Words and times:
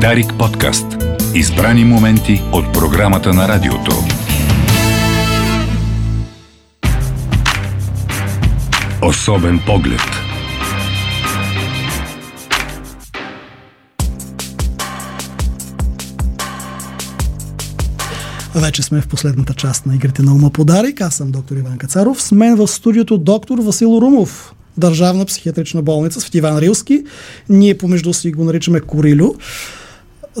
Дарик 0.00 0.26
подкаст. 0.38 0.86
Избрани 1.34 1.84
моменти 1.84 2.42
от 2.52 2.72
програмата 2.72 3.34
на 3.34 3.48
радиото. 3.48 3.90
Особен 9.02 9.60
поглед. 9.66 10.00
Вече 18.54 18.82
сме 18.82 19.00
в 19.00 19.08
последната 19.08 19.54
част 19.54 19.86
на 19.86 19.94
игрите 19.94 20.22
на 20.22 20.34
ума 20.34 20.50
подарик. 20.50 21.00
Аз 21.00 21.14
съм 21.14 21.30
доктор 21.30 21.56
Иван 21.56 21.78
Кацаров. 21.78 22.22
С 22.22 22.32
мен 22.32 22.56
в 22.56 22.68
студиото 22.68 23.18
доктор 23.18 23.58
Васил 23.58 23.98
Румов, 24.02 24.54
Държавна 24.76 25.24
психиатрична 25.24 25.82
болница 25.82 26.20
в 26.20 26.34
Иван 26.34 26.58
Рилски. 26.58 27.04
Ние 27.48 27.78
помежду 27.78 28.12
си 28.12 28.32
го 28.32 28.44
наричаме 28.44 28.80
Корилю. 28.80 29.34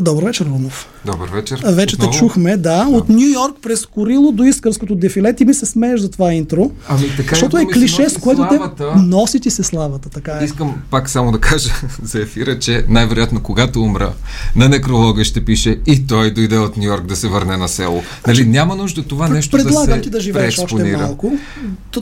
Добър 0.00 0.24
вечер, 0.24 0.46
Румов. 0.46 0.88
Добър 1.04 1.28
вечер. 1.28 1.62
Вече 1.66 1.94
Отново? 1.94 2.12
те 2.12 2.18
чухме, 2.18 2.56
да, 2.56 2.84
да, 2.84 2.90
от 2.90 3.08
Нью 3.08 3.28
Йорк 3.28 3.56
през 3.62 3.86
Корило 3.86 4.32
до 4.32 4.44
Искърското 4.44 4.94
дефиле. 4.94 5.32
Ти 5.32 5.44
ми 5.44 5.54
се 5.54 5.66
смееш 5.66 6.00
за 6.00 6.10
това 6.10 6.32
интро. 6.32 6.70
Ами 6.88 7.16
така 7.16 7.28
Защото 7.28 7.58
е 7.58 7.66
клише, 7.66 8.08
с 8.08 8.18
което 8.18 8.46
славата. 8.48 8.94
те 8.94 9.00
носи 9.00 9.40
ти 9.40 9.50
се 9.50 9.62
славата. 9.62 10.08
Така 10.08 10.38
е. 10.40 10.44
Искам 10.44 10.74
пак 10.90 11.10
само 11.10 11.32
да 11.32 11.40
кажа 11.40 11.70
за 12.02 12.20
ефира, 12.20 12.58
че 12.58 12.84
най-вероятно 12.88 13.42
когато 13.42 13.82
умра, 13.82 14.12
на 14.56 14.68
некролога 14.68 15.24
ще 15.24 15.44
пише 15.44 15.80
и 15.86 16.06
той 16.06 16.30
дойде 16.30 16.58
от 16.58 16.76
Нью 16.76 16.84
Йорк 16.84 17.06
да 17.06 17.16
се 17.16 17.28
върне 17.28 17.56
на 17.56 17.68
село. 17.68 18.02
Нали, 18.26 18.46
няма 18.46 18.76
нужда 18.76 19.02
това 19.02 19.28
нещо 19.28 19.56
Предлагам 19.56 19.86
да 19.86 19.94
се 19.94 20.00
ти 20.00 20.10
да 20.10 20.20
живееш 20.20 20.58
още 20.58 20.96
малко. 20.96 21.32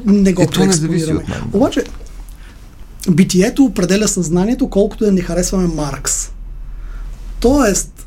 Не 0.07 0.33
го 0.33 0.43
Ето 0.43 0.65
не 0.65 0.73
зависи 0.73 1.13
от 1.13 1.29
мен. 1.29 1.43
Обаче, 1.53 1.85
битието 3.11 3.65
определя 3.65 4.09
съзнанието, 4.09 4.71
колкото 4.71 5.05
да 5.05 5.13
не 5.13 5.21
харесваме 5.21 5.67
Маркс. 5.75 6.31
Тоест, 7.47 8.07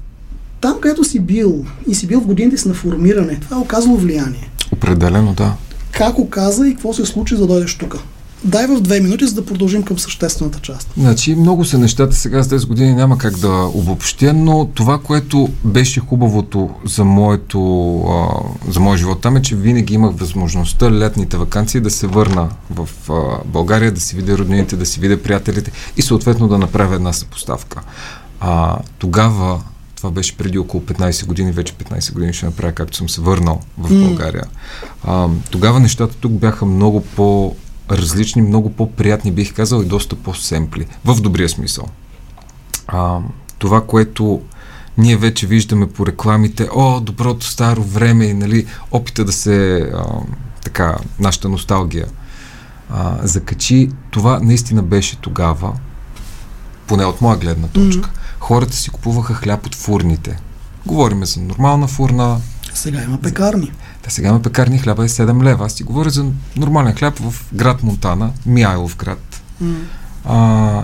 там, 0.61 0.79
където 0.81 1.03
си 1.03 1.19
бил 1.19 1.65
и 1.87 1.95
си 1.95 2.07
бил 2.07 2.21
в 2.21 2.25
годините 2.25 2.57
си 2.57 2.67
на 2.67 2.73
формиране, 2.73 3.39
това 3.41 3.57
е 3.57 3.59
оказало 3.59 3.97
влияние. 3.97 4.49
Определено, 4.71 5.33
да. 5.33 5.53
Как 5.91 6.19
оказа 6.19 6.67
и 6.67 6.71
какво 6.71 6.93
се 6.93 7.05
случи, 7.05 7.35
за 7.35 7.41
да 7.41 7.47
дойдеш 7.47 7.77
тук? 7.77 7.97
Дай 8.43 8.67
в 8.67 8.81
две 8.81 8.99
минути, 8.99 9.27
за 9.27 9.35
да 9.35 9.45
продължим 9.45 9.83
към 9.83 9.99
съществената 9.99 10.59
част. 10.59 10.93
Значи, 10.97 11.35
много 11.35 11.65
са 11.65 11.77
нещата 11.77 12.15
сега 12.15 12.43
с 12.43 12.49
10 12.49 12.67
години, 12.67 12.93
няма 12.93 13.17
как 13.17 13.37
да 13.37 13.69
обобщя, 13.73 14.33
но 14.33 14.65
това, 14.65 14.99
което 14.99 15.49
беше 15.63 15.99
хубавото 15.99 16.69
за, 16.85 17.05
моето, 17.05 17.99
а, 17.99 18.27
за 18.71 18.79
моя 18.79 18.97
живот 18.97 19.21
там 19.21 19.37
е, 19.37 19.41
че 19.41 19.55
винаги 19.55 19.93
имах 19.93 20.15
възможността 20.15 20.91
летните 20.91 21.37
вакансии 21.37 21.81
да 21.81 21.89
се 21.89 22.07
върна 22.07 22.49
в 22.69 22.89
а, 23.09 23.13
България, 23.45 23.91
да 23.91 24.01
си 24.01 24.15
видя 24.15 24.37
роднините, 24.37 24.75
да 24.75 24.85
си 24.85 24.99
видя 24.99 25.23
приятелите 25.23 25.71
и 25.97 26.01
съответно 26.01 26.47
да 26.47 26.57
направя 26.57 26.95
една 26.95 27.13
съпоставка. 27.13 27.81
А, 28.39 28.77
тогава 28.97 29.61
това 29.99 30.11
беше 30.11 30.37
преди 30.37 30.57
около 30.57 30.83
15 30.83 31.25
години, 31.25 31.51
вече 31.51 31.73
15 31.73 32.13
години 32.13 32.33
ще 32.33 32.45
направя, 32.45 32.71
както 32.71 32.97
съм 32.97 33.09
се 33.09 33.21
върнал 33.21 33.61
в 33.77 33.91
mm. 33.91 34.07
България. 34.07 34.43
А, 35.03 35.27
тогава 35.51 35.79
нещата 35.79 36.15
тук 36.15 36.31
бяха 36.31 36.65
много 36.65 37.01
по-различни, 37.01 38.41
много 38.41 38.73
по-приятни, 38.73 39.31
бих 39.31 39.53
казал, 39.53 39.81
и 39.81 39.85
доста 39.85 40.15
по-семпли, 40.15 40.85
в 41.05 41.21
добрия 41.21 41.49
смисъл. 41.49 41.85
А, 42.87 43.19
това, 43.57 43.85
което 43.85 44.41
ние 44.97 45.17
вече 45.17 45.47
виждаме 45.47 45.89
по 45.89 46.05
рекламите, 46.05 46.69
о, 46.75 46.99
доброто 46.99 47.45
старо 47.45 47.83
време 47.83 48.25
и 48.25 48.33
нали, 48.33 48.65
опита 48.91 49.25
да 49.25 49.31
се 49.31 49.77
а, 49.77 50.03
така, 50.63 50.97
нашата 51.19 51.49
носталгия 51.49 52.07
а, 52.89 53.17
закачи, 53.23 53.89
това 54.11 54.39
наистина 54.39 54.83
беше 54.83 55.15
тогава, 55.15 55.73
поне 56.87 57.05
от 57.05 57.21
моя 57.21 57.37
гледна 57.37 57.67
точка. 57.67 58.09
Mm 58.09 58.18
хората 58.39 58.75
си 58.75 58.89
купуваха 58.89 59.33
хляб 59.33 59.65
от 59.65 59.75
фурните. 59.75 60.39
Говориме 60.85 61.25
за 61.25 61.41
нормална 61.41 61.87
фурна. 61.87 62.37
Сега 62.73 63.03
има 63.03 63.17
пекарни. 63.17 63.71
Да, 64.03 64.11
сега 64.11 64.29
има 64.29 64.41
пекарни, 64.41 64.79
хляба 64.79 65.05
е 65.05 65.07
7 65.07 65.43
лева. 65.43 65.65
Аз 65.65 65.75
ти 65.75 65.83
говоря 65.83 66.09
за 66.09 66.25
нормален 66.55 66.95
хляб 66.95 67.19
в 67.19 67.33
град 67.53 67.83
Монтана, 67.83 68.31
Миайлов 68.45 68.97
град. 68.97 69.41
Mm. 69.63 69.75
А, 70.25 70.83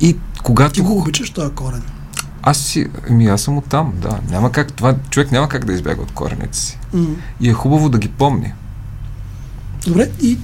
и 0.00 0.16
когато... 0.42 0.74
Ти 0.74 0.80
го 0.80 0.98
обичаш 0.98 1.30
този 1.30 1.54
корен? 1.54 1.82
Аз 2.42 2.58
си, 2.58 2.86
ми 3.10 3.26
аз 3.26 3.42
съм 3.42 3.58
оттам, 3.58 3.92
да. 3.96 4.20
Няма 4.30 4.52
как, 4.52 4.72
това, 4.72 4.94
човек 5.10 5.32
няма 5.32 5.48
как 5.48 5.64
да 5.64 5.72
избяга 5.72 6.02
от 6.02 6.12
корените 6.12 6.58
си. 6.58 6.78
Mm. 6.94 7.14
И 7.40 7.50
е 7.50 7.52
хубаво 7.52 7.88
да 7.88 7.98
ги 7.98 8.08
помни. 8.08 8.52
Добре, 9.86 10.10
и 10.22 10.38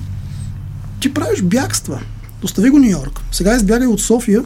ти 1.00 1.14
правиш 1.14 1.42
бягства. 1.42 2.00
Остави 2.42 2.70
го 2.70 2.78
Нью 2.78 2.90
Йорк. 2.90 3.20
Сега 3.32 3.56
избягай 3.56 3.86
от 3.86 4.00
София 4.00 4.44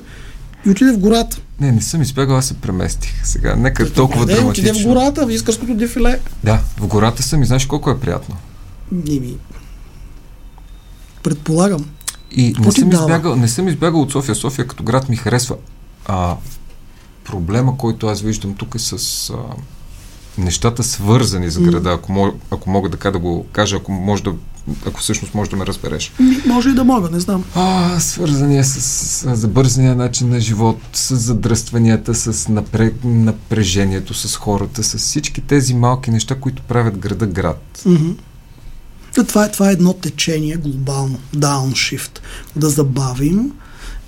и 0.66 0.70
отиде 0.70 0.92
в 0.92 0.98
гората. 0.98 1.40
Не, 1.60 1.72
не 1.72 1.80
съм 1.80 2.02
избягал, 2.02 2.36
аз 2.36 2.46
се 2.46 2.54
преместих. 2.54 3.26
Сега, 3.26 3.56
нека 3.56 3.84
Като 3.84 3.94
толкова 3.96 4.26
къде? 4.26 4.34
драматично. 4.34 4.70
Отиде 4.70 4.84
в 4.84 4.88
гората, 4.88 5.26
в 5.26 5.30
Искърското 5.30 5.74
дефиле. 5.74 6.20
Да, 6.44 6.60
в 6.78 6.86
гората 6.86 7.22
съм 7.22 7.42
и 7.42 7.46
знаеш 7.46 7.66
колко 7.66 7.90
е 7.90 8.00
приятно. 8.00 8.36
Не 8.92 9.20
ми. 9.20 9.36
Предполагам. 11.22 11.84
И 12.30 12.54
не 12.58 12.72
съм, 12.72 12.90
избягал, 12.90 13.36
не 13.36 13.48
съм 13.48 13.68
избягал 13.68 14.00
от 14.00 14.12
София. 14.12 14.34
София 14.34 14.66
като 14.66 14.82
град 14.82 15.08
ми 15.08 15.16
харесва. 15.16 15.56
А, 16.06 16.36
проблема, 17.24 17.76
който 17.76 18.06
аз 18.06 18.20
виждам 18.20 18.54
тук 18.54 18.74
е 18.74 18.78
с 18.78 18.92
а, 19.30 19.36
нещата 20.38 20.82
свързани 20.82 21.50
с 21.50 21.60
града, 21.60 21.90
ако, 21.90 22.12
мог, 22.12 22.34
ако 22.50 22.70
мога 22.70 22.90
така 22.90 23.10
да 23.10 23.18
го 23.18 23.46
кажа, 23.52 23.76
ако 23.76 23.92
може 23.92 24.22
да 24.22 24.32
ако 24.86 25.00
всъщност 25.00 25.34
може 25.34 25.50
да 25.50 25.56
ме 25.56 25.66
разбереш. 25.66 26.12
Може 26.46 26.68
и 26.68 26.74
да 26.74 26.84
мога, 26.84 27.10
не 27.10 27.20
знам. 27.20 27.44
А, 27.54 28.00
свързания 28.00 28.64
с, 28.64 28.80
с 28.80 29.36
забързания 29.36 29.94
начин 29.94 30.28
на 30.28 30.40
живот, 30.40 30.78
с 30.92 31.16
задръстванията, 31.16 32.14
с 32.14 32.48
напре, 32.48 32.92
напрежението, 33.04 34.14
с 34.14 34.36
хората, 34.36 34.82
с 34.82 34.98
всички 34.98 35.40
тези 35.40 35.74
малки 35.74 36.10
неща, 36.10 36.34
които 36.34 36.62
правят 36.62 36.98
града 36.98 37.26
град. 37.26 37.82
Mm-hmm. 37.86 38.14
Да, 39.14 39.24
това, 39.24 39.44
е, 39.44 39.50
това 39.50 39.70
е 39.70 39.72
едно 39.72 39.92
течение 39.92 40.56
глобално, 40.56 41.18
дауншифт, 41.34 42.22
да 42.56 42.68
забавим 42.68 43.52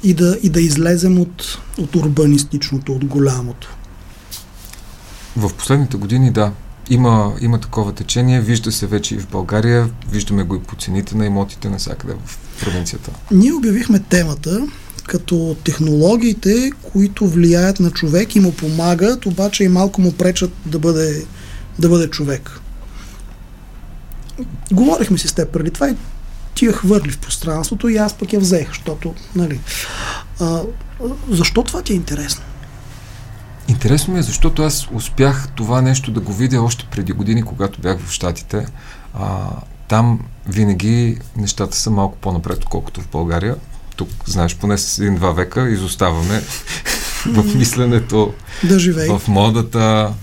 и 0.03 0.15
да, 0.15 0.39
и 0.43 0.51
да 0.51 0.61
излезем 0.61 1.21
от, 1.21 1.59
от 1.79 1.97
урбанистичното, 1.97 2.93
от 2.93 3.05
голямото. 3.05 3.77
В 5.37 5.55
последните 5.55 5.97
години, 5.97 6.31
да. 6.31 6.53
Има, 6.91 7.35
има 7.41 7.61
такова 7.61 7.93
течение, 7.93 8.41
вижда 8.41 8.73
се 8.73 8.87
вече 8.87 9.15
и 9.15 9.19
в 9.19 9.29
България, 9.29 9.91
виждаме 10.11 10.43
го 10.43 10.55
и 10.57 10.61
по 10.61 10.77
цените 10.77 11.17
на 11.17 11.27
имотите 11.27 11.69
навсякъде 11.69 12.15
в 12.25 12.39
провинцията. 12.61 13.11
Ние 13.31 13.53
обявихме 13.53 13.99
темата 13.99 14.67
като 15.09 15.57
технологиите, 15.65 16.71
които 16.93 17.29
влияят 17.29 17.81
на 17.81 17.91
човек 17.91 18.37
и 18.37 18.41
му 18.41 18.53
помагат, 18.53 19.27
обаче 19.27 19.65
и 19.65 19.69
малко 19.69 20.01
му 20.01 20.13
пречат 20.13 20.53
да 20.67 20.79
бъде, 20.79 21.25
да 21.79 21.89
бъде 21.89 22.11
човек. 22.11 22.61
Говорихме 24.73 25.19
си 25.19 25.29
с 25.29 25.33
теб 25.33 25.53
преди 25.53 25.71
това 25.71 25.91
и 25.91 25.97
ти 26.55 26.67
я 26.67 26.73
хвърли 26.73 27.11
в 27.11 27.19
пространството 27.19 27.89
и 27.89 27.97
аз 27.97 28.15
пък 28.15 28.33
я 28.33 28.41
взех, 28.41 28.69
защото, 28.69 29.15
нали. 29.37 29.61
А, 30.41 30.63
защо 31.31 31.63
това 31.63 31.83
ти 31.83 31.93
е 31.93 31.97
интересно? 31.97 32.43
Интересно 33.73 34.15
ми 34.15 34.21
е, 34.21 34.23
защото 34.23 34.63
аз 34.63 34.89
успях 34.93 35.49
това 35.55 35.81
нещо 35.81 36.11
да 36.11 36.21
го 36.21 36.33
видя 36.33 36.63
още 36.63 36.87
преди 36.91 37.13
години, 37.13 37.43
когато 37.43 37.81
бях 37.81 37.99
в 37.99 38.13
Штатите. 38.13 38.67
А, 39.15 39.47
там 39.89 40.21
винаги 40.47 41.19
нещата 41.37 41.77
са 41.77 41.91
малко 41.91 42.17
по-напред, 42.17 42.57
отколкото 42.57 43.01
в 43.01 43.09
България. 43.09 43.57
Тук, 43.97 44.09
знаеш, 44.27 44.57
поне 44.57 44.79
с 44.79 44.99
един-два 44.99 45.33
века 45.33 45.71
изоставаме 45.71 46.43
в 47.27 47.55
мисленето, 47.55 48.35
да 48.65 48.79
в 49.19 49.29
модата, 49.29 50.15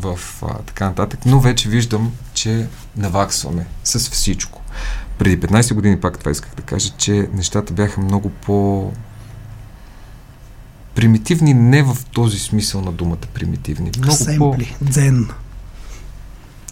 в 0.00 0.18
а, 0.42 0.54
така 0.58 0.84
нататък. 0.84 1.20
Но 1.26 1.40
вече 1.40 1.68
виждам, 1.68 2.12
че 2.34 2.66
наваксваме 2.96 3.66
с 3.84 3.98
всичко. 3.98 4.62
Преди 5.18 5.40
15 5.40 5.74
години 5.74 6.00
пак 6.00 6.18
това 6.18 6.30
исках 6.30 6.54
да 6.54 6.62
кажа, 6.62 6.90
че 6.98 7.28
нещата 7.32 7.72
бяха 7.72 8.00
много 8.00 8.30
по 8.30 8.90
примитивни 10.98 11.54
не 11.54 11.82
в 11.82 11.96
този 12.12 12.38
смисъл 12.38 12.80
на 12.80 12.92
думата 12.92 13.26
примитивни. 13.34 13.90
Много 13.98 14.16
Семпли, 14.16 14.76
по... 14.78 14.84
дзен. 14.84 15.28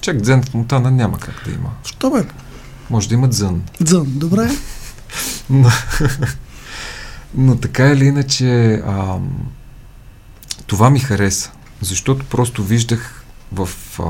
Чак 0.01 0.23
дзен 0.23 0.43
в 0.43 0.55
Монтана 0.55 0.91
няма 0.91 1.19
как 1.19 1.43
да 1.45 1.51
има. 1.51 1.71
Що 1.85 2.11
бе? 2.11 2.25
Може 2.91 3.09
да 3.09 3.15
има 3.15 3.29
дзън. 3.29 3.63
Дзън, 3.81 4.07
добре. 4.07 4.51
но, 5.51 5.71
но 7.35 7.57
така 7.57 7.89
или 7.89 8.05
иначе 8.05 8.73
а, 8.75 9.19
това 10.67 10.91
ми 10.91 11.01
хареса, 11.01 11.53
защото 11.81 12.25
просто 12.25 12.65
виждах 12.65 13.25
в... 13.53 13.69
А, 13.99 14.05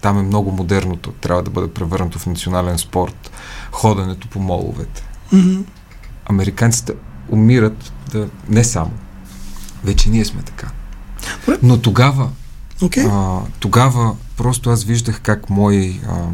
там 0.00 0.18
е 0.18 0.22
много 0.22 0.52
модерното, 0.52 1.12
трябва 1.12 1.42
да 1.42 1.50
бъде 1.50 1.72
превърнато 1.72 2.18
в 2.18 2.26
национален 2.26 2.78
спорт, 2.78 3.30
ходенето 3.70 4.28
по 4.28 4.40
моловете. 4.40 5.02
Mm-hmm. 5.32 5.62
Американците 6.26 6.92
умират 7.28 7.92
да... 8.12 8.28
Не 8.48 8.64
само. 8.64 8.90
Вече 9.84 10.10
ние 10.10 10.24
сме 10.24 10.42
така. 10.42 10.70
Но 11.62 11.78
тогава, 11.78 12.30
okay. 12.80 13.08
а, 13.10 13.46
тогава 13.60 14.16
просто 14.36 14.70
аз 14.70 14.84
виждах 14.84 15.20
как 15.20 15.50
мои 15.50 16.00
а, 16.08 16.26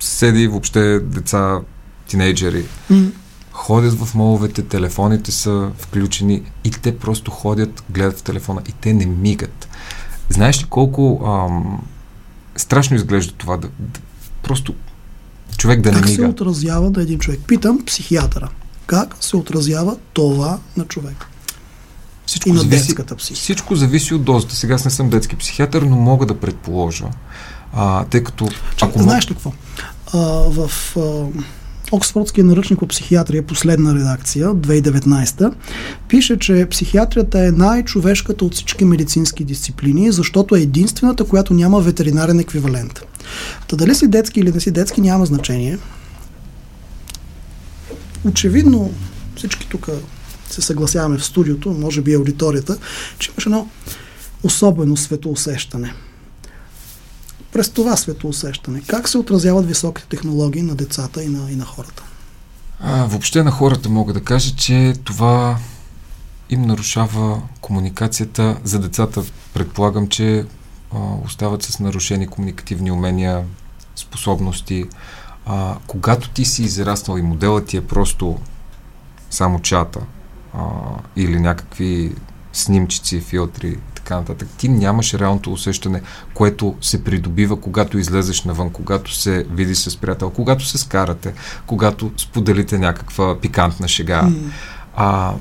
съседи, 0.00 0.48
въобще 0.48 1.00
деца, 1.00 1.60
тинейджери, 2.08 2.64
mm. 2.92 3.10
ходят 3.52 3.94
в 3.94 4.14
моловете, 4.14 4.62
телефоните 4.62 5.32
са 5.32 5.70
включени 5.78 6.42
и 6.64 6.70
те 6.70 6.98
просто 6.98 7.30
ходят, 7.30 7.84
гледат 7.90 8.18
в 8.18 8.22
телефона 8.22 8.62
и 8.68 8.72
те 8.72 8.92
не 8.92 9.06
мигат. 9.06 9.68
Знаеш 10.28 10.62
ли 10.62 10.66
колко 10.68 11.22
ам, 11.26 11.82
страшно 12.56 12.96
изглежда 12.96 13.32
това 13.32 13.56
да, 13.56 13.68
да 13.78 14.00
просто 14.42 14.74
човек 15.56 15.80
да 15.80 15.90
как 15.90 16.04
не 16.04 16.10
мига? 16.10 16.22
Как 16.22 16.26
се 16.26 16.42
отразява 16.42 16.90
да 16.90 17.02
един 17.02 17.18
човек? 17.18 17.40
Питам 17.46 17.84
психиатъра. 17.86 18.48
Как 18.86 19.16
се 19.20 19.36
отразява 19.36 19.96
това 20.12 20.58
на 20.76 20.84
човек? 20.84 21.26
Всичко 22.36 22.48
и 22.48 22.52
на 22.52 22.60
зависи, 22.60 22.86
детската 22.86 23.16
психика. 23.16 23.40
Всичко 23.40 23.74
зависи 23.74 24.14
от 24.14 24.24
дозата. 24.24 24.54
Сега 24.54 24.74
аз 24.74 24.84
не 24.84 24.90
съм 24.90 25.10
детски 25.10 25.36
психиатър, 25.36 25.82
но 25.82 25.96
мога 25.96 26.26
да 26.26 26.40
предположа. 26.40 27.04
А, 27.72 28.04
тъй 28.04 28.22
като... 28.22 28.48
Чак, 28.76 28.88
ако 28.88 29.02
знаеш 29.02 29.30
ли 29.30 29.34
какво? 29.34 29.52
А, 30.12 30.18
в 30.50 30.70
а, 30.96 31.24
Оксфордския 31.92 32.44
наръчник 32.44 32.78
по 32.78 32.86
психиатрия, 32.86 33.46
последна 33.46 33.94
редакция, 33.94 34.48
2019, 34.48 35.52
пише, 36.08 36.38
че 36.38 36.66
психиатрията 36.70 37.46
е 37.46 37.50
най-човешката 37.50 38.44
от 38.44 38.54
всички 38.54 38.84
медицински 38.84 39.44
дисциплини, 39.44 40.12
защото 40.12 40.56
е 40.56 40.60
единствената, 40.60 41.24
която 41.24 41.54
няма 41.54 41.80
ветеринарен 41.80 42.40
еквивалент. 42.40 43.00
Та 43.68 43.76
дали 43.76 43.94
си 43.94 44.08
детски 44.08 44.40
или 44.40 44.52
не 44.52 44.60
си 44.60 44.70
детски, 44.70 45.00
няма 45.00 45.26
значение. 45.26 45.78
Очевидно, 48.24 48.90
всички 49.36 49.68
тук 49.68 49.88
се 50.50 50.62
съгласяваме 50.62 51.18
в 51.18 51.24
студиото, 51.24 51.70
може 51.70 52.02
би 52.02 52.14
аудиторията, 52.14 52.78
че 53.18 53.30
имаш 53.30 53.46
едно 53.46 53.68
особено 54.42 54.96
светоусещане. 54.96 55.94
През 57.52 57.70
това 57.70 57.96
светоусещане, 57.96 58.82
как 58.86 59.08
се 59.08 59.18
отразяват 59.18 59.66
високите 59.66 60.08
технологии 60.08 60.62
на 60.62 60.74
децата 60.74 61.22
и 61.22 61.28
на, 61.28 61.50
и 61.50 61.56
на 61.56 61.64
хората? 61.64 62.02
А, 62.80 63.04
въобще 63.04 63.42
на 63.42 63.50
хората 63.50 63.88
мога 63.88 64.12
да 64.12 64.20
кажа, 64.20 64.54
че 64.56 64.94
това 65.04 65.58
им 66.50 66.62
нарушава 66.62 67.42
комуникацията. 67.60 68.56
За 68.64 68.78
децата 68.78 69.22
предполагам, 69.54 70.08
че 70.08 70.44
а, 70.94 70.98
остават 71.24 71.62
с 71.62 71.78
нарушени 71.78 72.26
комуникативни 72.26 72.90
умения, 72.90 73.44
способности. 73.96 74.84
А, 75.46 75.76
когато 75.86 76.30
ти 76.30 76.44
си 76.44 76.62
израснал 76.62 77.18
и 77.18 77.22
моделът 77.22 77.66
ти 77.66 77.76
е 77.76 77.86
просто 77.86 78.38
само 79.30 79.60
чата 79.60 80.00
а, 80.56 80.60
или 81.16 81.40
някакви 81.40 82.12
снимчици, 82.52 83.20
филтри, 83.20 83.76
така 83.94 84.16
нататък. 84.16 84.48
Ти 84.58 84.68
нямаш 84.68 85.14
реалното 85.14 85.52
усещане, 85.52 86.02
което 86.34 86.74
се 86.80 87.04
придобива, 87.04 87.60
когато 87.60 87.98
излезеш 87.98 88.44
навън, 88.44 88.70
когато 88.70 89.14
се 89.14 89.46
видиш 89.50 89.78
с 89.78 89.96
приятел, 89.96 90.30
когато 90.30 90.64
се 90.64 90.78
скарате, 90.78 91.32
когато 91.66 92.12
споделите 92.16 92.78
някаква 92.78 93.40
пикантна 93.40 93.88
шега. 93.88 94.22
Mm. 94.22 94.50
А, 94.96 95.34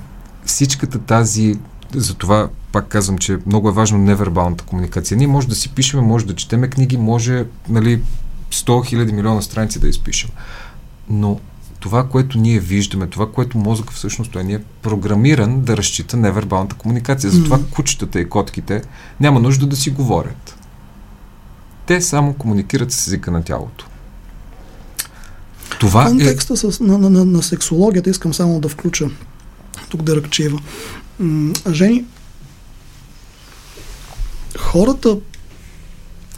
всичката 0.46 1.00
тази 1.00 1.56
затова 1.94 2.50
пак 2.72 2.88
казвам, 2.88 3.18
че 3.18 3.38
много 3.46 3.70
е 3.70 3.72
важно 3.72 3.98
невербалната 3.98 4.64
комуникация. 4.64 5.18
Ние 5.18 5.28
може 5.28 5.48
да 5.48 5.56
си 5.56 5.70
пишеме, 5.70 6.04
може 6.04 6.26
да 6.26 6.36
четеме 6.36 6.70
книги, 6.70 6.98
може 6.98 7.46
нали, 7.70 8.02
100 8.52 8.86
хиляди 8.86 9.14
милиона 9.14 9.42
страници 9.42 9.80
да 9.80 9.88
изпишем. 9.88 10.30
Но 11.10 11.40
това, 11.86 12.08
което 12.08 12.38
ние 12.38 12.60
виждаме, 12.60 13.08
това, 13.08 13.32
което 13.32 13.58
мозък 13.58 13.92
всъщност 13.92 14.36
е, 14.36 14.44
ни 14.44 14.54
е 14.54 14.64
програмиран 14.82 15.62
да 15.62 15.78
разчита 15.78 16.18
невербалната 16.18 16.76
комуникация. 16.76 17.32
Затова 17.32 17.58
mm-hmm. 17.58 17.70
кучетата 17.70 18.20
и 18.20 18.30
котките 18.30 18.82
няма 19.20 19.40
нужда 19.40 19.68
да 19.68 19.76
си 19.76 19.90
говорят. 19.90 20.58
Те 21.86 22.02
само 22.02 22.34
комуникират 22.34 22.92
с 22.92 23.08
езика 23.08 23.32
на 23.32 23.44
тялото. 23.44 23.88
Това 25.80 26.06
В 26.06 26.08
контекста 26.08 26.54
е... 26.54 26.58
с, 26.58 26.80
на, 26.80 26.98
на, 26.98 27.10
на, 27.10 27.26
на 27.26 27.44
сексологията 27.44 28.10
искам 28.10 28.34
само 28.34 28.60
да 28.60 28.70
включа 28.70 29.10
тук 29.90 30.02
да 30.02 30.16
ръкчева. 30.16 30.60
Жени, 31.72 32.06
хората 34.58 35.18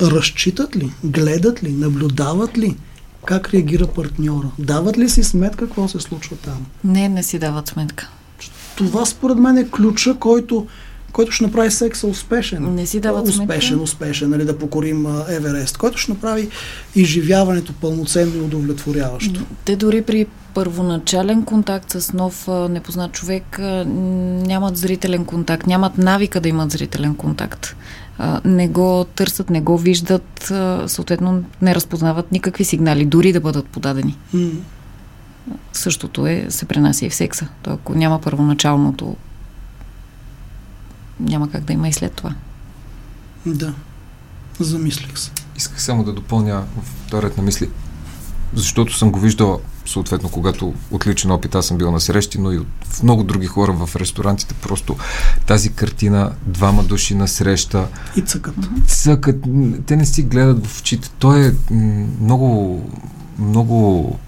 разчитат 0.02 0.76
ли, 0.76 0.92
гледат 1.04 1.64
ли, 1.64 1.72
наблюдават 1.72 2.58
ли 2.58 2.76
как 3.28 3.54
реагира 3.54 3.88
партньора? 3.88 4.48
Дават 4.60 4.98
ли 4.98 5.10
си 5.10 5.24
сметка 5.24 5.66
какво 5.66 5.88
се 5.88 6.00
случва 6.00 6.36
там? 6.36 6.66
Не, 6.84 7.10
не 7.10 7.24
си 7.24 7.40
дават 7.40 7.68
сметка. 7.68 8.10
Това 8.76 9.06
според 9.06 9.38
мен 9.38 9.58
е 9.58 9.70
ключа, 9.70 10.16
който, 10.20 10.68
който 11.12 11.32
ще 11.32 11.44
направи 11.44 11.72
секса 11.72 12.08
успешен. 12.08 12.76
Не 12.76 12.86
си 12.86 13.00
дават 13.00 13.28
успешен, 13.28 13.46
сметка. 13.46 13.54
Успешен, 13.54 13.82
успешен, 13.82 14.30
нали, 14.30 14.46
да 14.46 14.58
покорим 14.58 15.08
Еверест, 15.30 15.78
който 15.78 15.98
ще 15.98 16.12
направи 16.12 16.50
изживяването 16.96 17.74
пълноценно 17.74 18.36
и 18.36 18.42
удовлетворяващо. 18.42 19.42
Те 19.66 19.76
дори 19.76 20.02
при 20.02 20.26
първоначален 20.54 21.44
контакт 21.44 21.92
с 21.92 22.14
нов 22.14 22.48
непознат 22.70 23.12
човек 23.12 23.60
нямат 24.48 24.78
зрителен 24.78 25.26
контакт, 25.26 25.68
нямат 25.68 25.98
навика 25.98 26.40
да 26.40 26.50
имат 26.50 26.72
зрителен 26.72 27.16
контакт 27.16 27.76
не 28.46 28.68
го 28.68 29.06
търсят, 29.16 29.50
не 29.50 29.62
го 29.62 29.78
виждат, 29.78 30.52
съответно 30.88 31.44
не 31.62 31.76
разпознават 31.76 32.32
никакви 32.32 32.66
сигнали, 32.66 33.06
дори 33.06 33.34
да 33.34 33.40
бъдат 33.40 33.68
подадени. 33.68 34.18
Mm. 34.36 34.60
Същото 35.74 36.28
е, 36.28 36.46
се 36.50 36.66
пренася 36.66 37.06
и 37.06 37.10
в 37.10 37.16
секса. 37.16 37.48
То, 37.62 37.72
ако 37.72 37.96
няма 37.96 38.22
първоначалното, 38.22 39.16
няма 41.20 41.52
как 41.52 41.64
да 41.64 41.74
има 41.74 41.88
и 41.88 41.94
след 41.94 42.14
това. 42.14 42.36
Да, 43.46 43.74
замислих 44.60 45.18
се. 45.18 45.32
Исках 45.58 45.82
само 45.82 46.04
да 46.04 46.14
допълня 46.14 46.64
вторият 47.06 47.38
на 47.38 47.44
мисли, 47.44 47.70
защото 48.54 48.98
съм 48.98 49.12
го 49.12 49.20
виждал 49.20 49.62
съответно, 49.88 50.30
когато 50.30 50.74
отличен 50.92 51.32
опит 51.32 51.56
аз 51.56 51.66
съм 51.66 51.78
бил 51.78 51.92
на 51.92 52.00
срещи, 52.00 52.38
но 52.38 52.52
и 52.52 52.58
от 52.58 52.68
много 53.04 53.24
други 53.24 53.48
хора 53.48 53.74
в 53.74 53.96
ресторантите, 53.96 54.54
просто 54.54 54.96
тази 55.46 55.74
картина, 55.74 56.32
двама 56.46 56.84
души 56.84 57.16
на 57.16 57.28
среща. 57.28 57.88
И 58.16 58.22
цъкат. 58.22 58.56
Цъкат. 58.88 59.36
Те 59.86 59.96
не 59.96 60.06
си 60.06 60.24
гледат 60.24 60.68
в 60.68 60.80
очите. 60.80 61.10
То 61.20 61.36
е 61.36 61.56
много, 62.22 62.82
много 63.40 64.20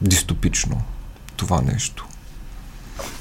дистопично 0.00 0.82
това 1.36 1.60
нещо. 1.60 2.06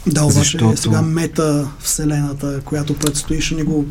Да, 0.07 0.23
обаче 0.23 0.39
Защото... 0.39 0.77
сега 0.77 1.01
мета 1.01 1.69
вселената, 1.79 2.61
която 2.65 2.97
предстои, 2.97 3.41
ще 3.41 3.55
ни 3.55 3.63
го 3.63 3.85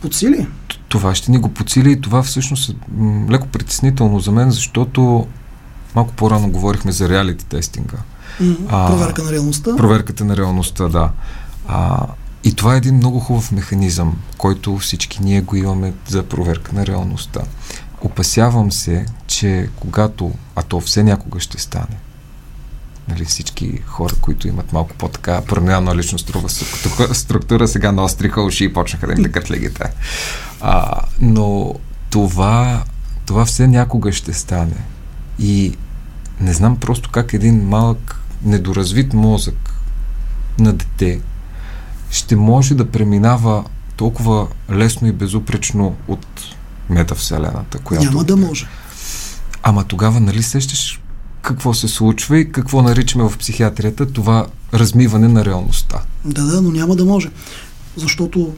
подсили. 0.00 0.46
Това 0.88 1.14
ще 1.14 1.30
ни 1.30 1.38
го 1.38 1.48
подсили 1.48 1.92
и 1.92 2.00
това 2.00 2.22
всъщност 2.22 2.70
е 2.70 2.74
леко 3.30 3.46
притеснително 3.48 4.20
за 4.20 4.32
мен, 4.32 4.50
защото 4.50 5.26
Малко 5.94 6.12
по-рано 6.12 6.50
говорихме 6.50 6.92
за 6.92 7.08
реалити 7.08 7.46
тестинга. 7.46 7.96
Mm-hmm. 8.42 8.66
А, 8.68 8.86
проверка 8.86 9.22
на 9.22 9.32
реалността. 9.32 9.76
Проверката 9.76 10.24
на 10.24 10.36
реалността, 10.36 10.88
да. 10.88 11.10
А, 11.68 12.06
и 12.44 12.54
това 12.54 12.74
е 12.74 12.76
един 12.76 12.94
много 12.94 13.20
хубав 13.20 13.52
механизъм, 13.52 14.16
който 14.36 14.78
всички 14.78 15.22
ние 15.22 15.40
го 15.40 15.56
имаме 15.56 15.92
за 16.08 16.22
проверка 16.22 16.72
на 16.72 16.86
реалността. 16.86 17.40
Опасявам 18.02 18.72
се, 18.72 19.06
че 19.26 19.68
когато, 19.76 20.32
а 20.56 20.62
то 20.62 20.80
все 20.80 21.02
някога 21.02 21.40
ще 21.40 21.60
стане, 21.60 21.96
нали, 23.08 23.24
всички 23.24 23.82
хора, 23.86 24.14
които 24.20 24.48
имат 24.48 24.72
малко 24.72 24.94
по-така 24.98 25.40
промяна 25.40 25.96
личнострова 25.96 26.48
структура, 27.12 27.68
сега 27.68 27.92
наостриха 27.92 28.42
уши 28.42 28.64
и 28.64 28.72
почнаха 28.72 29.06
да 29.06 29.12
им 29.12 29.22
тъкат 29.22 29.50
легите. 29.50 29.84
А, 30.60 31.00
но 31.20 31.74
това, 32.10 32.84
това 33.26 33.44
все 33.44 33.66
някога 33.66 34.12
ще 34.12 34.32
стане. 34.32 34.84
И 35.38 35.76
не 36.40 36.52
знам 36.52 36.76
просто 36.76 37.10
как 37.10 37.32
един 37.32 37.68
малък 37.68 38.20
недоразвит 38.44 39.12
мозък 39.12 39.74
на 40.58 40.72
дете 40.72 41.20
ще 42.10 42.36
може 42.36 42.74
да 42.74 42.90
преминава 42.90 43.64
толкова 43.96 44.46
лесно 44.70 45.08
и 45.08 45.12
безупречно 45.12 45.96
от 46.08 46.26
метавселената, 46.90 47.78
която... 47.78 48.04
Няма 48.04 48.24
да 48.24 48.36
може. 48.36 48.66
Ама 49.62 49.84
тогава, 49.84 50.20
нали 50.20 50.42
сещаш 50.42 51.00
какво 51.42 51.74
се 51.74 51.88
случва 51.88 52.38
и 52.38 52.52
какво 52.52 52.82
наричаме 52.82 53.24
в 53.28 53.38
психиатрията 53.38 54.12
това 54.12 54.46
размиване 54.74 55.28
на 55.28 55.44
реалността? 55.44 56.02
Да, 56.24 56.44
да, 56.44 56.62
но 56.62 56.70
няма 56.70 56.96
да 56.96 57.04
може. 57.04 57.30
Защото 57.96 58.54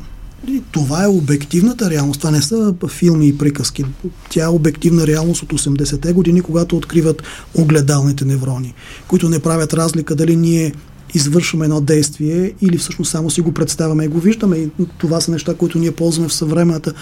това 0.73 1.05
е 1.05 1.09
обективната 1.09 1.91
реалност. 1.91 2.21
Това 2.21 2.31
не 2.31 2.43
са 2.43 2.75
филми 2.89 3.29
и 3.29 3.39
приказки. 3.39 3.85
Тя 4.31 4.45
е 4.45 4.49
обективна 4.49 5.07
реалност 5.07 5.43
от 5.43 5.53
80-те 5.53 6.13
години, 6.13 6.41
когато 6.41 6.77
откриват 6.77 7.23
огледалните 7.55 8.25
неврони, 8.25 8.75
които 9.09 9.29
не 9.29 9.39
правят 9.39 9.75
разлика 9.75 10.15
дали 10.15 10.37
ние 10.37 10.73
извършваме 11.15 11.65
едно 11.65 11.81
действие 11.81 12.53
или 12.61 12.79
всъщност 12.79 13.11
само 13.11 13.31
си 13.31 13.41
го 13.41 13.55
представяме 13.55 14.05
и 14.05 14.09
го 14.09 14.21
виждаме. 14.21 14.57
И 14.57 14.69
това 14.99 15.21
са 15.21 15.31
неща, 15.31 15.55
които 15.55 15.79
ние 15.79 15.91
ползваме 15.91 16.29
в 16.29 16.35
съвременната 16.35 16.93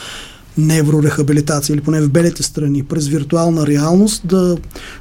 неврорехабилитация 0.59 1.75
или 1.75 1.81
поне 1.81 2.00
в 2.00 2.11
белите 2.11 2.43
страни, 2.43 2.83
през 2.83 3.09
виртуална 3.09 3.67
реалност 3.67 4.23
да, 4.25 4.57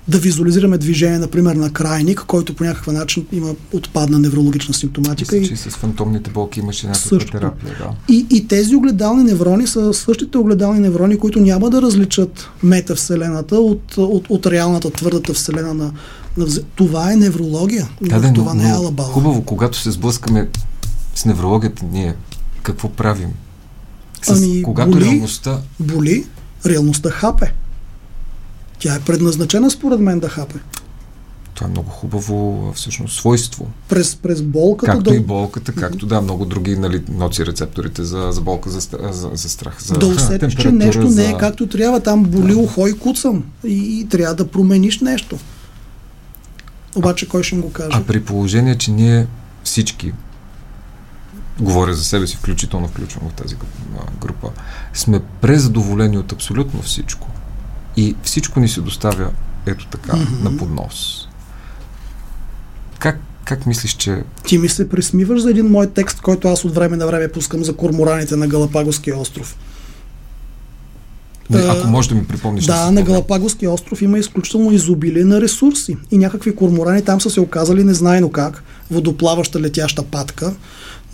да 0.08 0.18
визуализираме 0.18 0.78
движение, 0.78 1.20
например, 1.20 1.56
на 1.56 1.74
крайник, 1.74 2.24
който 2.28 2.56
по 2.56 2.64
някакъв 2.64 2.94
начин 2.94 3.26
има 3.32 3.56
отпадна 3.74 4.20
неврологична 4.20 4.74
симптоматика. 4.74 5.36
Мисля, 5.36 5.54
и, 5.54 5.58
че 5.58 5.70
с 5.72 5.76
фантомните 5.76 6.30
болки 6.30 6.60
имаше 6.60 6.88
някаква 6.88 7.10
също. 7.10 7.32
терапия. 7.32 7.76
Да. 7.80 8.14
И, 8.14 8.26
и 8.30 8.48
тези 8.48 8.76
огледални 8.76 9.24
неврони 9.24 9.68
са 9.68 9.94
същите 9.94 10.38
огледални 10.38 10.80
неврони, 10.80 11.20
които 11.20 11.40
няма 11.40 11.70
да 11.70 11.82
различат 11.82 12.50
метавселената 12.64 13.56
от, 13.56 13.98
от, 13.98 14.26
от 14.30 14.46
реалната 14.46 14.92
твърдата 14.92 15.34
вселена 15.34 15.74
на, 15.74 15.92
Това 16.76 17.12
е 17.12 17.16
неврология. 17.16 17.88
Да, 18.02 18.20
да, 18.20 18.34
това 18.34 18.54
но, 18.54 18.64
не 18.64 18.70
е 18.70 18.74
алабала. 18.74 19.08
Хубаво, 19.08 19.42
когато 19.42 19.78
се 19.78 19.92
сблъскаме 19.92 20.50
с 21.16 21.26
неврологията, 21.26 21.86
ние 21.92 22.16
какво 22.64 22.90
правим? 22.90 23.30
С, 24.22 24.30
Ами, 24.30 24.64
когато 24.64 24.92
боли. 24.92 25.06
реалността... 25.06 25.62
Боли, 25.80 26.26
реалността 26.66 27.10
хапе. 27.10 27.54
Тя 28.80 28.96
е 28.96 29.00
предназначена 29.00 29.72
според 29.72 30.00
мен 30.00 30.20
да 30.20 30.30
хапе. 30.30 30.56
Това 31.54 31.68
е 31.68 31.70
много 31.70 31.90
хубаво 31.90 32.72
всъщност 32.76 33.18
свойство. 33.18 33.68
През, 33.90 34.16
през 34.16 34.42
болката 34.42 34.92
Както 34.92 35.10
да, 35.10 35.16
и 35.16 35.20
болката, 35.20 35.72
както 35.72 36.06
да, 36.06 36.22
много 36.22 36.46
други 36.46 36.76
нали, 36.78 37.04
ноци 37.10 37.46
рецепторите 37.46 38.04
за, 38.04 38.28
за 38.32 38.42
болка, 38.42 38.70
за, 38.70 38.80
за, 39.12 39.30
за 39.34 39.50
страх, 39.50 39.84
за 39.84 39.94
да 39.94 40.08
усетиш, 40.16 40.56
че 40.56 40.72
нещо 40.72 41.04
не 41.10 41.24
е 41.24 41.32
за- 41.32 41.38
както 41.38 41.68
трябва. 41.68 42.00
Там 42.00 42.24
боли 42.24 42.54
ухо 42.54 42.88
и 42.88 43.00
куцам. 43.00 43.44
И, 43.66 44.00
и 44.00 44.08
трябва 44.10 44.36
да 44.36 44.48
промениш 44.48 45.00
нещо. 45.00 45.38
Обаче 46.96 47.28
кой 47.30 47.44
ще 47.44 47.56
им 47.56 47.62
го 47.62 47.72
каже? 47.72 47.90
А 47.94 48.04
при 48.04 48.24
положение, 48.24 48.78
че 48.78 48.92
ние 48.92 49.28
всички, 49.64 50.14
говоря 51.60 51.94
за 51.94 52.04
себе 52.04 52.28
си, 52.28 52.38
включително 52.38 52.88
включвам 52.88 53.30
в 53.30 53.34
тази 53.34 53.56
група, 54.22 54.50
сме 54.94 55.22
презадоволени 55.42 56.18
от 56.18 56.32
абсолютно 56.32 56.82
всичко. 56.82 57.28
И 57.98 58.16
всичко 58.24 58.60
ни 58.60 58.70
се 58.70 58.82
доставя 58.82 59.30
ето 59.66 59.88
така, 59.88 60.16
Мгм. 60.16 60.44
на 60.44 60.58
поднос. 60.58 61.28
Как, 63.00 63.20
как 63.46 63.66
мислиш, 63.66 63.94
че 63.94 64.24
Ти 64.46 64.58
ми 64.58 64.70
се 64.70 64.90
присмиваш 64.90 65.42
за 65.42 65.50
един 65.50 65.66
мой 65.68 65.88
текст, 65.88 66.22
който 66.22 66.48
аз 66.48 66.66
от 66.66 66.76
време 66.76 66.98
на 66.98 67.08
време 67.08 67.28
пускам 67.28 67.64
за 67.64 67.76
кормораните 67.76 68.36
на 68.36 68.48
Галапагоския 68.48 69.18
остров. 69.20 69.58
Не, 71.50 71.60
ако 71.62 71.88
можеш 71.88 72.10
да 72.10 72.16
ми 72.16 72.28
припомниш. 72.28 72.66
Да, 72.66 72.86
се 72.86 72.92
на. 72.92 73.02
Галапагоския 73.02 73.72
остров 73.72 74.02
има 74.02 74.20
изключително 74.20 74.72
изобилие 74.72 75.24
на 75.24 75.42
ресурси. 75.42 75.98
И 76.12 76.18
някакви 76.18 76.56
корморани 76.56 77.02
там 77.02 77.22
са 77.22 77.30
се 77.30 77.42
оказали 77.42 77.84
незнайно 77.84 78.32
как, 78.32 78.64
водоплаваща 78.92 79.60
летяща 79.62 80.04
патка, 80.04 80.54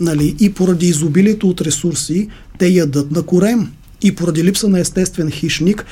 нали, 0.00 0.36
и 0.40 0.52
поради 0.52 0.86
изобилието 0.86 1.48
от 1.48 1.60
ресурси, 1.60 2.28
те 2.58 2.66
ядат 2.66 3.10
на 3.10 3.22
корем. 3.22 3.72
И 4.02 4.14
поради 4.14 4.44
липса 4.44 4.68
на 4.68 4.80
естествен 4.80 5.30
хищник, 5.30 5.84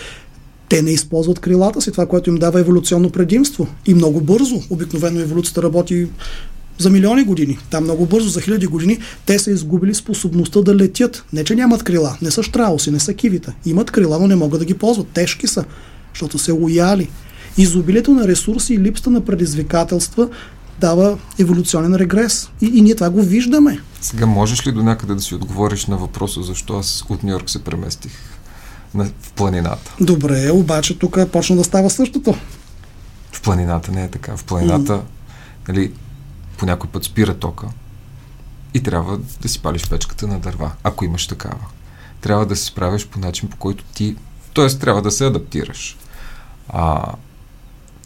те 0.68 0.82
не 0.82 0.90
използват 0.90 1.38
крилата 1.38 1.80
си, 1.80 1.90
това, 1.90 2.06
което 2.06 2.30
им 2.30 2.36
дава 2.36 2.60
еволюционно 2.60 3.10
предимство. 3.10 3.68
И 3.86 3.94
много 3.94 4.20
бързо. 4.20 4.62
Обикновено 4.70 5.20
еволюцията 5.20 5.62
работи 5.62 6.06
за 6.78 6.90
милиони 6.90 7.24
години. 7.24 7.58
Там 7.70 7.84
много 7.84 8.06
бързо, 8.06 8.28
за 8.28 8.40
хиляди 8.40 8.66
години, 8.66 8.98
те 9.26 9.38
са 9.38 9.50
изгубили 9.50 9.94
способността 9.94 10.62
да 10.62 10.76
летят. 10.76 11.24
Не, 11.32 11.44
че 11.44 11.54
нямат 11.54 11.82
крила. 11.82 12.16
Не 12.22 12.30
са 12.30 12.42
штрауси, 12.42 12.90
не 12.90 13.00
са 13.00 13.14
кивите. 13.14 13.52
Имат 13.66 13.90
крила, 13.90 14.18
но 14.18 14.26
не 14.26 14.36
могат 14.36 14.60
да 14.60 14.64
ги 14.64 14.74
ползват. 14.74 15.06
Тежки 15.06 15.46
са, 15.46 15.64
защото 16.14 16.38
се 16.38 16.52
уяли. 16.52 17.08
Изобилието 17.58 18.10
на 18.10 18.28
ресурси 18.28 18.74
и 18.74 18.78
липсата 18.78 19.10
на 19.10 19.20
предизвикателства 19.20 20.28
дава 20.82 21.18
еволюционен 21.38 21.94
регрес. 21.94 22.50
И, 22.60 22.66
и 22.66 22.82
ние 22.82 22.94
това 22.94 23.10
го 23.10 23.22
виждаме. 23.22 23.80
Сега 24.00 24.26
можеш 24.26 24.66
ли 24.66 24.72
до 24.72 24.82
някъде 24.82 25.14
да 25.14 25.20
си 25.20 25.34
отговориш 25.34 25.86
на 25.86 25.96
въпроса 25.96 26.42
защо 26.42 26.78
аз 26.78 27.04
от 27.08 27.22
Нью 27.22 27.30
Йорк 27.32 27.50
се 27.50 27.64
преместих 27.64 28.12
на, 28.94 29.04
в 29.04 29.32
планината? 29.32 29.94
Добре, 30.00 30.50
обаче 30.50 30.98
тук 30.98 31.18
почна 31.32 31.56
да 31.56 31.64
става 31.64 31.90
същото. 31.90 32.34
В 33.32 33.42
планината 33.42 33.92
не 33.92 34.04
е 34.04 34.10
така. 34.10 34.36
В 34.36 34.44
планината, 34.44 35.02
нали, 35.68 35.92
по 36.56 36.66
някой 36.66 36.90
път 36.90 37.04
спира 37.04 37.34
тока 37.34 37.66
и 38.74 38.82
трябва 38.82 39.18
да 39.42 39.48
си 39.48 39.62
палиш 39.62 39.88
печката 39.88 40.26
на 40.26 40.38
дърва, 40.38 40.70
ако 40.82 41.04
имаш 41.04 41.26
такава. 41.26 41.66
Трябва 42.20 42.46
да 42.46 42.56
се 42.56 42.64
справиш 42.64 43.06
по 43.06 43.18
начин, 43.18 43.48
по 43.48 43.56
който 43.56 43.84
ти... 43.84 44.16
Тоест, 44.52 44.80
трябва 44.80 45.02
да 45.02 45.10
се 45.10 45.26
адаптираш. 45.26 45.96
А 46.68 47.12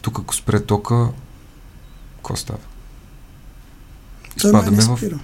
тук, 0.01 0.19
ако 0.19 0.35
спре 0.35 0.59
тока, 0.59 1.07
какво 2.27 2.35
става? 2.35 2.59
Той 4.41 4.51
май 4.51 4.71
не 4.71 4.81
в 4.81 4.97
спира. 4.97 5.19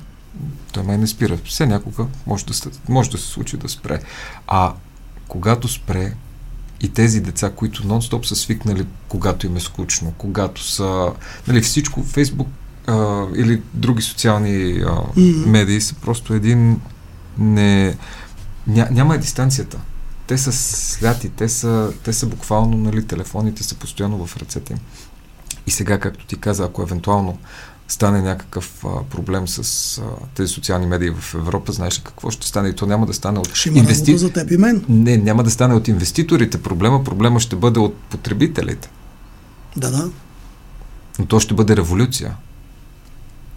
той 0.72 0.83
май 0.83 0.98
не 0.98 1.07
спира. 1.07 1.38
Все 1.45 1.65
някога 1.65 2.07
може 2.27 2.45
да, 2.45 2.53
може 2.89 3.10
да 3.12 3.17
се 3.17 3.27
случи 3.27 3.57
да 3.57 3.69
спре. 3.69 4.01
А 4.48 4.74
когато 5.27 5.67
спре 5.67 6.13
и 6.81 6.89
тези 6.89 7.22
деца, 7.22 7.51
които 7.55 7.83
нон-стоп 7.83 8.24
са 8.25 8.36
свикнали, 8.36 8.86
когато 9.07 9.45
им 9.45 9.57
е 9.57 9.60
скучно, 9.60 10.13
когато 10.17 10.63
са... 10.63 11.13
Нали, 11.48 11.62
всичко, 11.62 12.03
Фейсбук 12.03 12.48
а, 12.88 13.25
или 13.36 13.62
други 13.74 14.01
социални 14.01 14.83
а, 14.88 15.01
Мгм. 15.17 15.50
медии 15.50 15.81
са 15.81 15.95
просто 15.95 16.33
един... 16.33 16.81
Не, 17.38 17.98
ня, 18.67 18.88
няма 18.91 19.17
дистанцията. 19.17 19.79
Те 20.27 20.38
са 20.38 20.51
сляти, 20.53 21.29
те 21.29 21.50
са, 21.50 21.93
те 22.03 22.13
са 22.13 22.25
буквално, 22.27 22.77
нали, 22.77 23.07
телефоните 23.07 23.63
са 23.63 23.75
постоянно 23.75 24.25
в 24.25 24.38
ръцете 24.38 24.74
им. 24.74 24.79
И 25.67 25.72
сега, 25.72 26.00
както 26.00 26.25
ти 26.25 26.36
каза, 26.36 26.63
ако 26.63 26.82
евентуално 26.82 27.38
стане 27.88 28.22
някакъв 28.22 28.86
а, 28.86 29.03
проблем 29.03 29.48
с 29.48 29.58
а, 29.98 30.03
тези 30.36 30.53
социални 30.53 30.88
медии 30.88 31.10
в 31.20 31.34
Европа, 31.34 31.72
знаеш 31.72 32.00
ли 32.00 32.03
какво 32.03 32.32
ще 32.32 32.48
стане? 32.48 32.70
И 32.70 32.75
то 32.75 32.86
няма 32.86 33.05
да 33.05 33.13
стане 33.13 33.39
от 33.39 33.55
Ще 33.55 33.70
работа 33.70 34.17
за 34.17 34.29
теб 34.29 34.51
и 34.51 34.58
мен. 34.58 34.86
Не, 34.89 35.17
няма 35.17 35.43
да 35.43 35.51
стане 35.51 35.74
от 35.74 35.88
инвеститорите 35.88 36.62
проблема, 36.62 37.03
проблема 37.03 37.39
ще 37.39 37.55
бъде 37.55 37.79
от 37.79 37.98
потребителите. 37.98 38.89
Да, 39.77 39.91
да. 39.91 40.10
Но 41.20 41.25
то 41.25 41.39
ще 41.39 41.53
бъде 41.53 41.75
революция. 41.75 42.36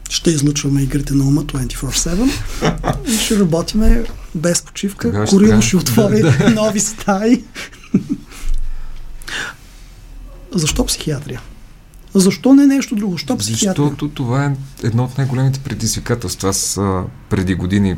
Ще 0.08 0.30
излъчваме 0.30 0.82
игрите 0.82 1.14
на 1.14 1.24
ума 1.24 1.44
24-7 1.44 2.30
и 3.08 3.18
ще 3.18 3.38
работиме 3.38 4.04
без 4.34 4.62
почивка. 4.62 5.08
Тогава 5.08 5.26
ще 5.26 5.36
Корило 5.36 5.48
трябва- 5.48 5.62
ще 5.62 5.76
отвори 5.76 6.22
Да, 6.22 6.50
нови 6.50 6.80
стаи. 6.80 7.44
Защо 10.54 10.86
психиатрия? 10.86 11.40
Защо 12.20 12.54
не 12.54 12.66
нещо 12.66 12.94
друго? 12.96 13.16
Психиатрия? 13.16 13.88
Защото 13.88 14.08
това 14.08 14.44
е 14.44 14.56
едно 14.82 15.04
от 15.04 15.18
най-големите 15.18 15.60
предизвикателства. 15.60 16.48
Аз 16.48 16.76
а, 16.76 17.02
преди 17.30 17.54
години 17.54 17.96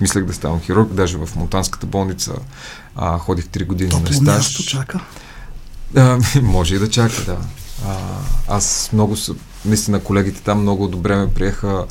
мислех 0.00 0.24
да 0.24 0.32
ставам 0.34 0.60
хирург, 0.60 0.92
даже 0.92 1.18
в 1.18 1.28
Монтанската 1.36 1.86
болница 1.86 2.32
а, 2.96 3.18
ходих 3.18 3.44
3 3.44 3.66
години 3.66 3.90
на 3.90 3.98
Топло 3.98 4.12
стаж. 4.12 4.24
място 4.24 4.62
чака. 4.62 5.00
А, 5.96 6.18
може 6.42 6.76
и 6.76 6.78
да 6.78 6.90
чака, 6.90 7.24
да. 7.26 7.36
А, 7.86 7.96
аз 8.48 8.90
много, 8.92 9.16
са- 9.16 9.34
наистина 9.64 10.00
колегите 10.00 10.40
там 10.42 10.60
много 10.60 10.88
добре 10.88 11.16
ме 11.16 11.30
приеха 11.34 11.84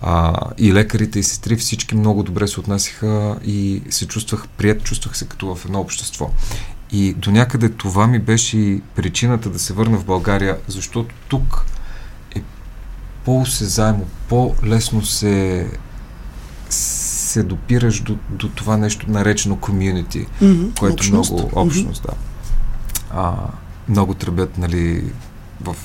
а, 0.00 0.34
и 0.58 0.72
лекарите, 0.72 1.18
и 1.18 1.22
сестри, 1.22 1.56
всички 1.56 1.94
много 1.96 2.22
добре 2.22 2.48
се 2.48 2.60
отнасяха 2.60 3.36
и 3.44 3.82
се 3.90 4.06
чувствах 4.06 4.48
прият, 4.48 4.82
чувствах 4.82 5.16
се 5.16 5.26
като 5.26 5.54
в 5.54 5.64
едно 5.64 5.80
общество. 5.80 6.30
И 6.92 7.14
до 7.14 7.30
някъде 7.30 7.68
това 7.68 8.06
ми 8.06 8.18
беше 8.18 8.58
и 8.58 8.82
причината 8.94 9.50
да 9.50 9.58
се 9.58 9.72
върна 9.72 9.98
в 9.98 10.04
България, 10.04 10.58
защото 10.68 11.14
тук 11.28 11.66
е 12.36 12.42
по-осезаемо, 13.24 14.06
по-лесно 14.28 15.02
се 15.02 15.70
се 16.70 17.42
допираш 17.42 18.00
до, 18.00 18.16
до 18.30 18.48
това 18.48 18.76
нещо 18.76 19.10
наречено 19.10 19.56
комюнити 19.56 20.26
Мгм, 20.42 20.64
което 20.78 20.94
общност. 20.94 21.32
много 21.32 21.50
общност, 21.54 22.02
да. 22.02 22.12
А, 23.10 23.34
много 23.88 24.14
тръбят, 24.14 24.58
нали, 24.58 25.12
в, 25.60 25.76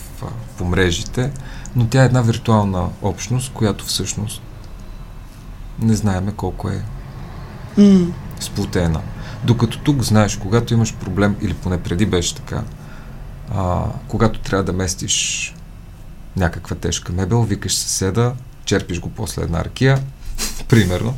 по 0.58 0.66
мрежите, 0.66 1.32
но 1.76 1.88
тя 1.88 2.02
е 2.02 2.06
една 2.06 2.22
виртуална 2.22 2.88
общност, 3.02 3.52
която 3.54 3.86
всъщност 3.86 4.42
не 5.80 5.94
знаеме 5.94 6.32
колко 6.32 6.70
е 6.70 6.82
М, 7.78 8.08
сплотена. 8.40 9.02
Докато 9.44 9.80
тук 9.80 10.02
знаеш, 10.02 10.38
когато 10.38 10.74
имаш 10.74 10.96
проблем, 10.96 11.36
или 11.42 11.54
поне 11.54 11.84
преди 11.84 12.06
беше 12.06 12.36
така, 12.36 12.64
а, 13.56 13.86
когато 14.08 14.40
трябва 14.40 14.64
да 14.64 14.74
местиш 14.74 15.56
някаква 16.38 16.76
тежка 16.76 17.14
мебел, 17.14 17.44
викаш 17.44 17.76
съседа, 17.76 18.34
черпиш 18.66 19.00
го 19.00 19.10
после 19.10 19.42
една 19.44 19.66
ракия, 19.66 20.00
примерно, 20.70 21.18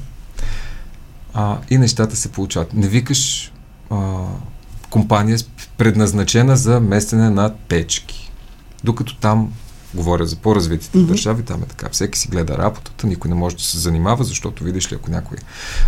а, 1.34 1.58
и 1.70 1.78
нещата 1.78 2.16
се 2.16 2.32
получават. 2.32 2.74
Не 2.74 2.88
викаш 2.88 3.52
а, 3.90 4.26
компания 4.90 5.38
предназначена 5.78 6.58
за 6.58 6.80
местене 6.80 7.30
на 7.30 7.54
печки. 7.68 8.32
Докато 8.84 9.16
там, 9.16 9.54
говоря 9.96 10.26
за 10.26 10.36
по-развитите 10.36 10.98
Мгм. 10.98 11.08
държави, 11.08 11.44
там 11.44 11.64
е 11.64 11.66
така. 11.66 11.90
Всеки 11.92 12.20
си 12.20 12.28
гледа 12.28 12.58
работата, 12.58 13.08
никой 13.08 13.30
не 13.30 13.36
може 13.36 13.56
да 13.56 13.64
се 13.64 13.80
занимава, 13.80 14.24
защото 14.24 14.64
видиш 14.64 14.92
ли, 14.92 14.96
ако 14.96 15.12
някой 15.12 15.38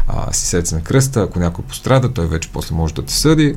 а, 0.07 0.33
си 0.33 0.45
седи 0.45 0.75
на 0.75 0.81
кръста, 0.81 1.21
ако 1.21 1.39
някой 1.39 1.65
пострада, 1.65 2.13
той 2.13 2.27
вече 2.27 2.49
после 2.53 2.75
може 2.75 2.93
да 2.93 3.01
те 3.01 3.13
съди. 3.13 3.55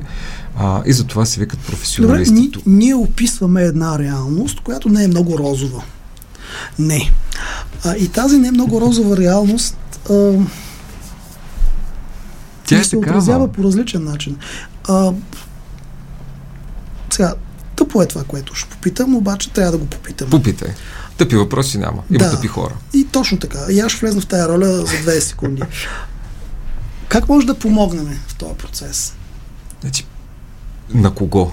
А, 0.57 0.81
и 0.85 0.93
затова 0.93 1.25
се 1.25 1.39
викат 1.39 1.59
Добре, 1.59 1.71
професионалисти. 1.71 2.33
ни, 2.33 2.51
ние 2.65 2.95
описваме 2.95 3.63
една 3.63 3.99
реалност, 3.99 4.59
която 4.59 4.89
не 4.89 5.03
е 5.03 5.07
много 5.07 5.37
розова. 5.37 5.83
Не. 6.79 7.11
А, 7.85 7.95
и 7.95 8.07
тази 8.07 8.37
не 8.37 8.51
много 8.51 8.81
розова 8.81 9.17
реалност 9.17 9.77
а, 10.09 10.33
Тя 12.65 12.79
е 12.79 12.83
се 12.83 12.97
отразява 12.97 13.47
по 13.47 13.63
различен 13.63 14.03
начин. 14.03 14.37
А, 14.87 15.13
сега, 17.09 17.33
тъпо 17.79 18.01
е 18.01 18.05
това, 18.05 18.23
което 18.23 18.55
ще 18.55 18.69
попитам, 18.69 19.15
обаче 19.15 19.49
трябва 19.49 19.71
да 19.71 19.77
го 19.77 19.85
попитам. 19.85 20.29
Попитай. 20.29 20.69
Тъпи 21.17 21.35
въпроси 21.35 21.77
няма. 21.77 22.03
Има 22.09 22.19
Да. 22.19 22.31
тъпи 22.31 22.47
хора. 22.47 22.73
И 22.93 23.07
точно 23.11 23.39
така. 23.39 23.59
И 23.71 23.79
аз 23.79 23.91
ще 23.91 24.05
влезна 24.05 24.21
в 24.21 24.25
тази 24.25 24.49
роля 24.49 24.65
за 24.65 24.85
20 24.85 25.19
секунди. 25.19 25.61
Как 27.07 27.29
може 27.29 27.47
да 27.47 27.53
помогнем 27.59 28.19
в 28.27 28.35
този 28.35 28.53
процес? 28.53 29.13
Значи, 29.81 30.05
на 30.93 31.11
кого? 31.13 31.51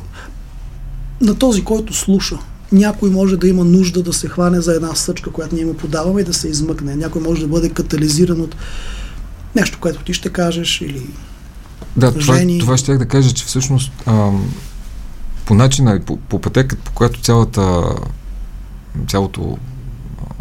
На 1.20 1.34
този, 1.34 1.64
който 1.64 1.94
слуша. 1.94 2.38
някой 2.72 3.10
може 3.10 3.36
да 3.36 3.48
има 3.48 3.64
нужда 3.64 4.02
да 4.02 4.12
се 4.12 4.28
хване 4.28 4.60
за 4.60 4.74
една 4.74 4.94
съчка, 4.94 5.30
която 5.30 5.54
ние 5.54 5.64
му 5.64 5.74
подаваме 5.74 6.20
и 6.20 6.24
да 6.24 6.34
се 6.34 6.48
измъкне. 6.48 6.96
Някой 6.96 7.22
може 7.22 7.40
да 7.40 7.46
бъде 7.46 7.68
катализиран 7.70 8.40
от 8.40 8.56
нещо, 9.54 9.78
което 9.80 10.04
ти 10.04 10.14
ще 10.14 10.28
кажеш 10.28 10.80
или 10.80 11.06
да, 11.96 12.14
това, 12.14 12.40
това 12.60 12.76
ще 12.76 12.98
да 12.98 13.06
кажа, 13.06 13.32
че 13.32 13.44
всъщност 13.44 13.92
ам, 14.06 14.52
по 15.46 15.54
начина 15.54 15.94
и 15.94 16.00
по, 16.00 16.16
по 16.16 16.40
пътеката, 16.40 16.82
по 16.82 16.92
която 16.92 17.20
цялата 17.20 17.82
цялото 19.08 19.58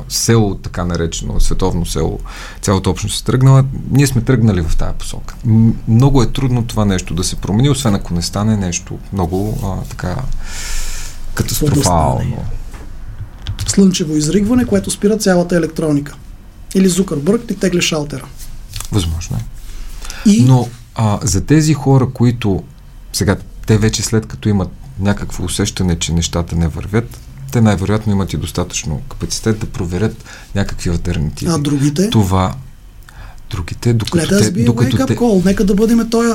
село, 0.10 0.56
така 0.56 0.86
наречено, 0.86 1.40
световно 1.40 1.86
село, 1.86 2.20
цялата 2.62 2.90
общност 2.90 3.22
е 3.22 3.26
тръгнала, 3.26 3.66
ние 3.92 4.08
сме 4.08 4.22
тръгнали 4.22 4.62
в 4.62 4.78
тази 4.78 4.94
посока. 4.98 5.36
Много 5.88 6.24
е 6.24 6.32
трудно 6.32 6.66
това 6.66 6.86
нещо 6.86 7.14
да 7.14 7.24
се 7.24 7.36
промени, 7.36 7.70
освен 7.70 7.96
ако 7.96 8.14
не 8.14 8.22
стане 8.22 8.58
нещо 8.58 9.00
много 9.14 9.60
а, 9.64 9.90
така 9.90 10.16
катастрофално. 11.34 12.46
Слънчево 13.68 14.16
изригване, 14.16 14.66
което 14.66 14.92
спира 14.92 15.18
цялата 15.18 15.56
електроника. 15.56 16.16
Или 16.76 16.90
Зукърбърг 16.90 17.48
ти 17.48 17.60
тегли 17.60 17.82
шалтера. 17.82 18.26
Възможно 18.92 19.38
е. 19.38 19.42
И... 20.30 20.46
Но 20.46 20.70
а, 20.96 21.20
за 21.24 21.46
тези 21.46 21.74
хора, 21.74 22.10
които 22.14 22.64
сега, 23.14 23.36
те 23.66 23.78
вече 23.78 24.04
след 24.04 24.26
като 24.26 24.50
имат 24.50 24.70
някакво 25.00 25.44
усещане, 25.44 26.00
че 26.00 26.14
нещата 26.14 26.56
не 26.56 26.68
вървят, 26.68 27.20
те 27.52 27.62
най-вероятно 27.62 28.14
имат 28.14 28.34
и 28.34 28.38
достатъчно 28.38 29.02
капацитет 29.10 29.60
да 29.60 29.66
проверят 29.66 30.26
някакви 30.56 30.90
альтернативи. 30.90 31.52
А 31.52 31.58
другите? 31.58 32.10
Това. 32.10 32.56
Другите, 33.50 33.94
докато 33.94 34.28
да 34.28 34.40
те... 34.40 34.64
Докато 34.64 35.06
те... 35.06 35.16
Call. 35.18 35.46
Нека 35.46 35.66
да 35.66 35.76
бъдем 35.76 36.10
този 36.10 36.34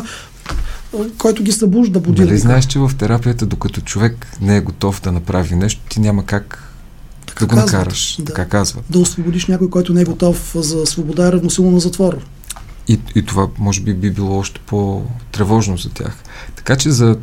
който 1.19 1.43
ги 1.43 1.53
събужда 1.53 2.01
будилника. 2.01 2.25
Нали 2.25 2.39
знаеш, 2.39 2.67
че 2.67 2.79
в 2.79 2.91
терапията, 2.99 3.47
докато 3.47 3.81
човек 3.81 4.27
не 4.41 4.57
е 4.57 4.61
готов 4.61 5.01
да 5.03 5.13
направи 5.13 5.55
нещо, 5.55 5.83
ти 5.89 6.01
няма 6.01 6.27
как 6.27 6.75
така 7.27 7.47
да 7.47 7.47
го 7.47 7.55
казват, 7.55 7.73
накараш. 7.73 8.17
Да. 8.19 8.25
Така 8.25 8.45
казват. 8.45 8.85
Да 8.91 8.99
освободиш 8.99 9.47
някой, 9.47 9.71
който 9.71 9.93
не 9.93 10.01
е 10.01 10.05
готов 10.05 10.53
за 10.55 10.87
свобода 10.87 11.27
е 11.27 11.33
равносилно 11.33 11.71
на 11.71 11.81
затвор. 11.81 12.19
И, 12.89 13.01
и 13.15 13.23
това 13.23 13.49
може 13.59 13.81
би 13.81 13.95
би 13.95 14.11
било 14.11 14.39
още 14.39 14.61
по-тревожно 14.67 15.77
за 15.77 15.91
тях. 15.91 16.17
Така 16.57 16.77
че 16.77 16.91
за 16.91 17.19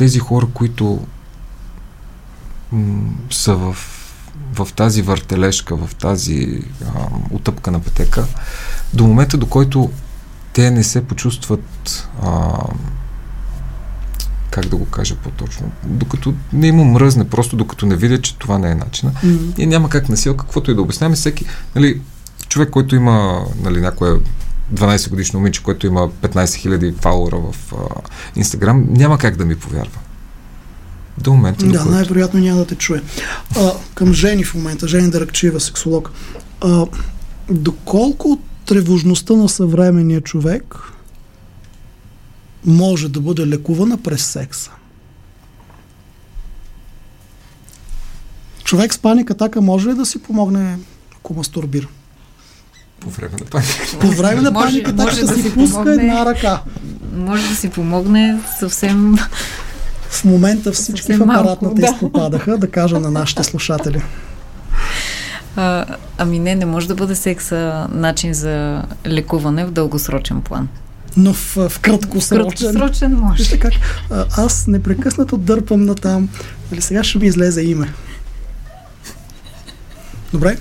тези 0.00 0.18
хора, 0.18 0.46
които 0.54 1.06
м- 2.72 3.10
са 3.30 3.54
в, 3.54 3.76
в 4.54 4.68
тази 4.76 5.02
въртележка, 5.02 5.76
в 5.76 5.94
тази 5.94 6.62
а, 6.86 7.06
утъпка 7.30 7.70
на 7.70 7.80
пътека, 7.80 8.26
до 8.94 9.06
момента, 9.06 9.36
до 9.36 9.46
който 9.46 9.90
те 10.52 10.70
не 10.70 10.84
се 10.84 11.06
почувстват 11.06 12.08
а, 12.22 12.58
как 14.50 14.66
да 14.66 14.76
го 14.76 14.86
кажа 14.86 15.16
по-точно, 15.16 15.70
докато 15.84 16.34
не 16.52 16.66
има 16.66 16.84
мръзне, 16.84 17.28
просто 17.28 17.56
докато 17.56 17.86
не 17.86 17.96
видят, 17.96 18.22
че 18.22 18.38
това 18.38 18.58
не 18.58 18.70
е 18.70 18.74
начина. 18.74 19.12
Mm-hmm. 19.12 19.58
И 19.58 19.66
няма 19.66 19.88
как 19.88 20.08
на 20.08 20.16
сила, 20.16 20.36
каквото 20.36 20.70
и 20.70 20.74
да 20.74 20.82
обясняваме, 20.82 21.16
всеки, 21.16 21.44
нали, 21.74 22.00
човек, 22.48 22.70
който 22.70 22.96
има, 22.96 23.44
нали, 23.62 23.80
някоя 23.80 24.18
12 24.74 25.10
годишно 25.10 25.38
момиче, 25.38 25.62
което 25.62 25.86
има 25.86 26.10
15 26.10 26.44
000 26.44 27.00
фауъра 27.00 27.36
в 27.36 27.72
Инстаграм, 28.36 28.86
няма 28.88 29.18
как 29.18 29.36
да 29.36 29.44
ми 29.44 29.56
повярва. 29.56 29.98
До 31.18 31.32
момента. 31.32 31.66
Да, 31.66 31.84
до 31.84 31.90
най-вероятно 31.90 32.40
няма 32.40 32.58
да 32.58 32.66
те 32.66 32.74
чуе. 32.74 33.02
А, 33.56 33.72
към 33.94 34.12
Жени 34.12 34.44
в 34.44 34.54
момента, 34.54 34.88
Жени 34.88 35.10
Даракчиева, 35.10 35.60
сексолог. 35.60 36.12
А, 36.60 36.86
доколко 37.50 38.38
тревожността 38.66 39.34
на 39.34 39.48
съвременния 39.48 40.20
човек 40.20 40.76
може 42.66 43.08
да 43.08 43.20
бъде 43.20 43.46
лекувана 43.46 43.98
през 43.98 44.24
секса? 44.24 44.70
Човек 48.64 48.94
с 48.94 48.98
паника 48.98 49.36
така 49.36 49.60
може 49.60 49.88
ли 49.88 49.94
да 49.94 50.06
си 50.06 50.22
помогне, 50.22 50.78
ако 51.16 51.34
мастурбира? 51.34 51.88
По 53.00 53.10
време 53.10 53.32
на 53.40 53.46
паника. 53.46 53.98
По 54.00 54.06
време 54.06 54.40
на 54.40 54.52
паника 54.52 54.96
така 54.96 55.10
да, 55.10 55.26
да 55.26 55.42
си 55.42 55.54
пуска 55.54 55.74
помогне, 55.74 55.92
една 55.92 56.26
ръка. 56.26 56.62
Може 57.16 57.48
да 57.48 57.54
си 57.54 57.70
помогне 57.70 58.40
съвсем 58.58 59.16
в 60.10 60.24
момента 60.24 60.72
всички 60.72 61.06
Съвсем 61.06 61.18
в 61.18 61.22
апаратната 61.22 61.80
да. 61.80 61.86
изпопадаха, 61.86 62.58
да 62.58 62.70
кажа 62.70 63.00
на 63.00 63.10
нашите 63.10 63.44
слушатели. 63.44 64.02
А, 65.56 65.84
ами 66.18 66.38
не, 66.38 66.54
не 66.54 66.66
може 66.66 66.88
да 66.88 66.94
бъде 66.94 67.14
секса 67.14 67.86
начин 67.92 68.34
за 68.34 68.82
лекуване 69.06 69.64
в 69.64 69.70
дългосрочен 69.70 70.40
план. 70.40 70.68
Но 71.16 71.32
в, 71.32 71.68
в 71.68 71.80
краткосрочен. 71.80 72.50
В 72.50 72.72
краткосрочен 72.72 73.14
може. 73.14 73.42
Вижте 73.42 73.58
как, 73.58 73.72
аз 74.36 74.66
непрекъснато 74.66 75.36
дърпам 75.36 75.84
на 75.84 75.94
там. 75.94 76.28
Нали, 76.70 76.80
сега 76.80 77.04
ще 77.04 77.18
ми 77.18 77.26
излезе 77.26 77.62
име. 77.62 77.92
Добре? 80.32 80.56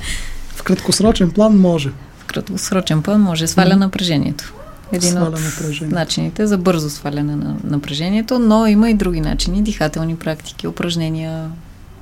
В 0.55 0.63
краткосрочен 0.63 1.31
план 1.31 1.57
може. 1.57 1.91
Краткосрочен 2.29 3.01
план 3.01 3.21
може. 3.21 3.47
Сваля 3.47 3.75
напрежението 3.75 4.53
един 4.91 5.17
от 5.17 5.39
начините 5.81 6.47
за 6.47 6.57
бързо 6.57 6.89
сваляне 6.89 7.35
на 7.35 7.55
напрежението, 7.63 8.39
но 8.39 8.67
има 8.67 8.89
и 8.89 8.93
други 8.93 9.21
начини, 9.21 9.61
дихателни 9.61 10.15
практики, 10.15 10.67
упражнения, 10.67 11.49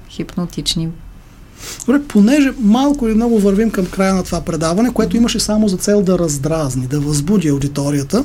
хипнотични. 0.10 0.90
Добре, 1.86 2.02
понеже 2.08 2.52
малко 2.60 3.08
или 3.08 3.16
много 3.16 3.40
вървим 3.40 3.72
към 3.72 3.86
края 3.86 4.14
на 4.14 4.24
това 4.24 4.42
предаване, 4.42 4.94
което 4.94 5.18
имаше 5.18 5.40
само 5.40 5.68
за 5.68 5.78
цел 5.78 6.02
да 6.02 6.20
раздразни, 6.20 6.88
да 6.88 7.00
възбуди 7.00 7.48
аудиторията, 7.48 8.24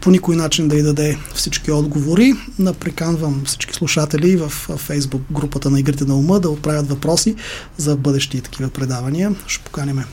по 0.00 0.10
никой 0.10 0.36
начин 0.36 0.68
да 0.68 0.76
й 0.76 0.82
даде 0.82 1.18
всички 1.34 1.70
отговори. 1.70 2.32
Наприканвам 2.58 3.42
всички 3.44 3.74
слушатели 3.74 4.36
в 4.36 4.48
фейсбук 4.76 5.22
групата 5.32 5.70
на 5.70 5.80
Игрите 5.80 6.04
на 6.04 6.16
ума 6.16 6.40
да 6.40 6.50
отправят 6.50 6.88
въпроси 6.88 7.34
за 7.76 7.96
бъдещи 7.96 8.40
такива 8.40 8.70
предавания. 8.70 9.34
Ще 9.46 9.64
поканиме 9.64 10.04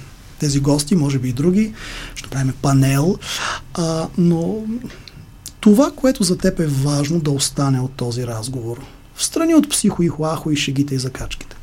тези 0.41 0.59
гости, 0.59 0.95
може 0.95 1.19
би 1.19 1.29
и 1.29 1.33
други. 1.33 1.73
Ще 2.15 2.29
правим 2.29 2.53
панел. 2.61 3.17
А, 3.73 4.07
но 4.17 4.63
това, 5.59 5.91
което 5.95 6.23
за 6.23 6.37
теб 6.37 6.59
е 6.59 6.67
важно 6.67 7.19
да 7.19 7.31
остане 7.31 7.79
от 7.79 7.91
този 7.91 8.27
разговор, 8.27 8.81
в 9.15 9.23
страни 9.23 9.55
от 9.55 9.69
психо 9.69 10.03
и 10.03 10.07
хуахо 10.07 10.51
и 10.51 10.55
шегите 10.55 10.95
и 10.95 10.99
закачките. 10.99 11.55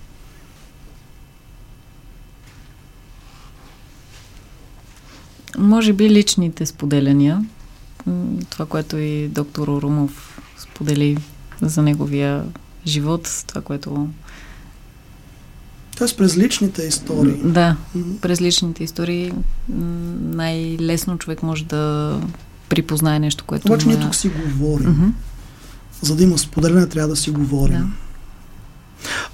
Може 5.58 5.92
би 5.92 6.10
личните 6.10 6.66
споделяния. 6.66 7.44
Това, 8.50 8.66
което 8.66 8.96
и 8.96 9.28
доктор 9.28 9.68
Орумов 9.68 10.40
сподели 10.58 11.18
за 11.62 11.82
неговия 11.82 12.44
живот, 12.86 13.44
това, 13.46 13.60
което 13.60 14.08
Тоест 15.98 16.16
през 16.16 16.36
личните 16.36 16.82
истории. 16.82 17.34
Да, 17.44 17.76
през 18.20 18.40
личните 18.40 18.84
истории 18.84 19.32
най-лесно 20.20 21.18
човек 21.18 21.42
може 21.42 21.64
да 21.64 22.14
припознае 22.68 23.18
нещо, 23.18 23.44
което... 23.46 23.66
Обаче 23.66 23.86
ние 23.86 24.00
тук 24.00 24.14
си 24.14 24.28
говорим. 24.28 24.86
Mm-hmm. 24.86 25.10
За 26.02 26.16
да 26.16 26.22
има 26.22 26.38
споделяне, 26.38 26.86
трябва 26.86 27.08
да 27.08 27.16
си 27.16 27.30
говорим. 27.30 27.92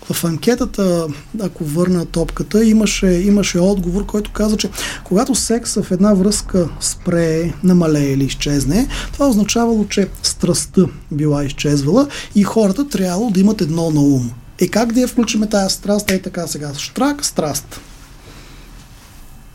Да. 0.08 0.14
В 0.14 0.24
анкетата, 0.24 1.06
ако 1.42 1.64
върна 1.64 2.06
топката, 2.06 2.64
имаше, 2.64 3.06
имаше 3.06 3.58
отговор, 3.58 4.06
който 4.06 4.30
каза, 4.30 4.56
че 4.56 4.70
когато 5.04 5.34
секса 5.34 5.82
в 5.82 5.90
една 5.90 6.14
връзка 6.14 6.68
спре, 6.80 7.52
намалее 7.64 8.12
или 8.12 8.24
изчезне, 8.24 8.88
това 9.12 9.28
означавало, 9.28 9.86
че 9.88 10.08
страстта 10.22 10.86
била 11.12 11.44
изчезвала 11.44 12.08
и 12.34 12.42
хората 12.42 12.88
трябвало 12.88 13.30
да 13.30 13.40
имат 13.40 13.60
едно 13.60 13.90
на 13.90 14.00
ум– 14.00 14.30
е 14.60 14.68
как 14.68 14.92
да 14.92 15.00
я 15.00 15.08
включиме 15.08 15.46
тази 15.46 15.74
страст, 15.74 16.10
е 16.10 16.22
така 16.22 16.46
сега. 16.46 16.74
Штрак, 16.74 17.24
страст. 17.24 17.80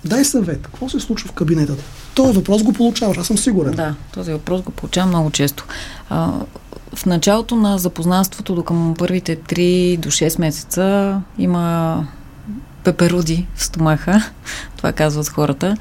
Дай 0.06 0.26
съвет. 0.26 0.62
Какво 0.62 0.90
се 0.90 1.00
случва 1.00 1.30
в 1.30 1.32
кабинета? 1.32 1.76
Този 2.16 2.34
въпрос 2.34 2.64
го 2.64 2.74
получаваш, 2.74 3.18
аз 3.18 3.28
съм 3.28 3.38
сигурен. 3.38 3.74
Да, 3.74 3.96
този 4.14 4.32
въпрос 4.32 4.62
го 4.62 4.72
получавам 4.72 5.10
много 5.10 5.32
често. 5.32 5.66
А, 6.10 6.32
в 6.96 7.06
началото 7.06 7.56
на 7.56 7.78
запознанството, 7.78 8.56
до 8.56 8.64
към 8.64 8.96
първите 8.98 9.36
3 9.36 9.98
до 9.98 10.10
6 10.10 10.40
месеца, 10.40 11.22
има 11.38 12.08
пеперуди 12.84 13.48
в 13.56 13.64
стомаха. 13.64 14.30
Това 14.78 14.92
казват 14.92 15.28
хората. 15.28 15.78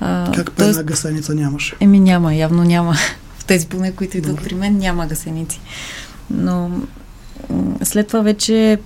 А, 0.00 0.32
как 0.34 0.52
пена 0.52 0.72
тъст... 0.72 0.84
гасеница 0.84 1.34
нямаше? 1.34 1.76
Еми 1.80 2.00
няма, 2.00 2.34
явно 2.34 2.64
няма. 2.64 2.94
В 3.38 3.44
тези 3.44 3.66
поне, 3.66 3.92
които 3.92 4.16
идват 4.16 4.42
при 4.42 4.54
мен, 4.54 4.78
няма 4.78 5.06
гасеници. 5.06 5.60
Но 6.30 6.70
след 7.82 8.06
това 8.06 8.20
вече 8.20 8.78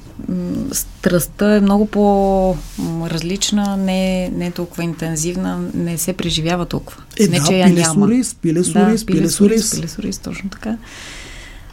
страстта 0.72 1.56
е 1.56 1.60
много 1.60 1.86
по-различна, 1.86 3.76
не, 3.76 4.28
не 4.28 4.46
е 4.46 4.50
толкова 4.50 4.84
интензивна, 4.84 5.58
не 5.74 5.98
се 5.98 6.12
преживява 6.12 6.66
толкова. 6.66 7.02
Е, 7.20 7.28
не, 7.28 7.38
да, 7.38 7.46
че 7.46 7.52
я 7.54 7.66
пиле 7.66 7.80
няма. 7.80 8.06
Сурис, 8.06 8.34
пиле 8.34 8.64
сурис, 8.64 9.00
да, 9.00 9.06
пиле 9.06 9.28
сурис. 9.28 9.74
Пиле 9.74 9.88
сурис, 9.88 10.18
точно 10.18 10.50
така. 10.50 10.76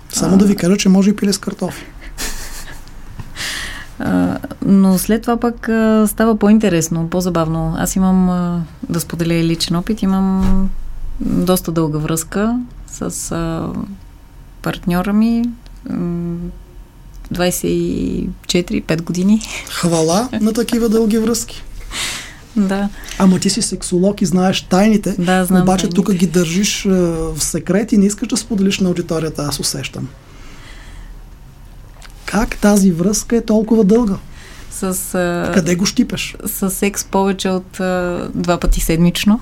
Само 0.09 0.35
а, 0.35 0.37
да 0.37 0.45
ви 0.45 0.55
кажа, 0.55 0.77
че 0.77 0.89
може 0.89 1.09
и 1.09 1.15
пиле 1.15 1.33
с 1.33 1.37
картофи. 1.37 1.85
А, 3.99 4.37
но 4.65 4.97
след 4.97 5.21
това 5.21 5.37
пък 5.37 5.69
а, 5.69 6.07
става 6.07 6.39
по-интересно, 6.39 7.09
по-забавно. 7.09 7.75
Аз 7.77 7.95
имам, 7.95 8.29
а, 8.29 8.63
да 8.89 8.99
споделя 8.99 9.43
личен 9.43 9.75
опит, 9.75 10.01
имам 10.01 10.69
доста 11.19 11.71
дълга 11.71 11.99
връзка 11.99 12.59
с 12.87 13.33
партньора 14.61 15.13
ми, 15.13 15.43
24-5 17.33 19.01
години. 19.01 19.41
Хвала 19.69 20.29
на 20.41 20.53
такива 20.53 20.89
дълги 20.89 21.17
връзки. 21.17 21.63
Да. 22.55 22.89
Ама 23.17 23.39
ти 23.39 23.49
си 23.49 23.61
сексолог 23.61 24.21
и 24.21 24.25
знаеш 24.25 24.61
тайните, 24.61 25.15
Да, 25.19 25.45
знам 25.45 25.61
обаче 25.61 25.81
тайните. 25.81 25.95
тук 25.95 26.13
ги 26.13 26.27
държиш 26.27 26.85
е, 26.85 26.89
в 26.89 27.35
секрет 27.39 27.91
и 27.91 27.97
не 27.97 28.05
искаш 28.05 28.27
да 28.27 28.37
споделиш 28.37 28.79
на 28.79 28.87
аудиторията, 28.87 29.41
аз 29.49 29.59
усещам. 29.59 30.07
Как 32.25 32.57
тази 32.57 32.91
връзка 32.91 33.37
е 33.37 33.45
толкова 33.45 33.83
дълга? 33.83 34.15
С, 34.71 34.83
а, 35.15 35.51
Къде 35.53 35.75
го 35.75 35.85
щипеш? 35.85 36.35
с 36.45 36.71
секс 36.71 37.03
повече 37.03 37.49
от 37.49 37.79
а, 37.79 38.29
два 38.35 38.59
пъти 38.59 38.81
седмично. 38.81 39.39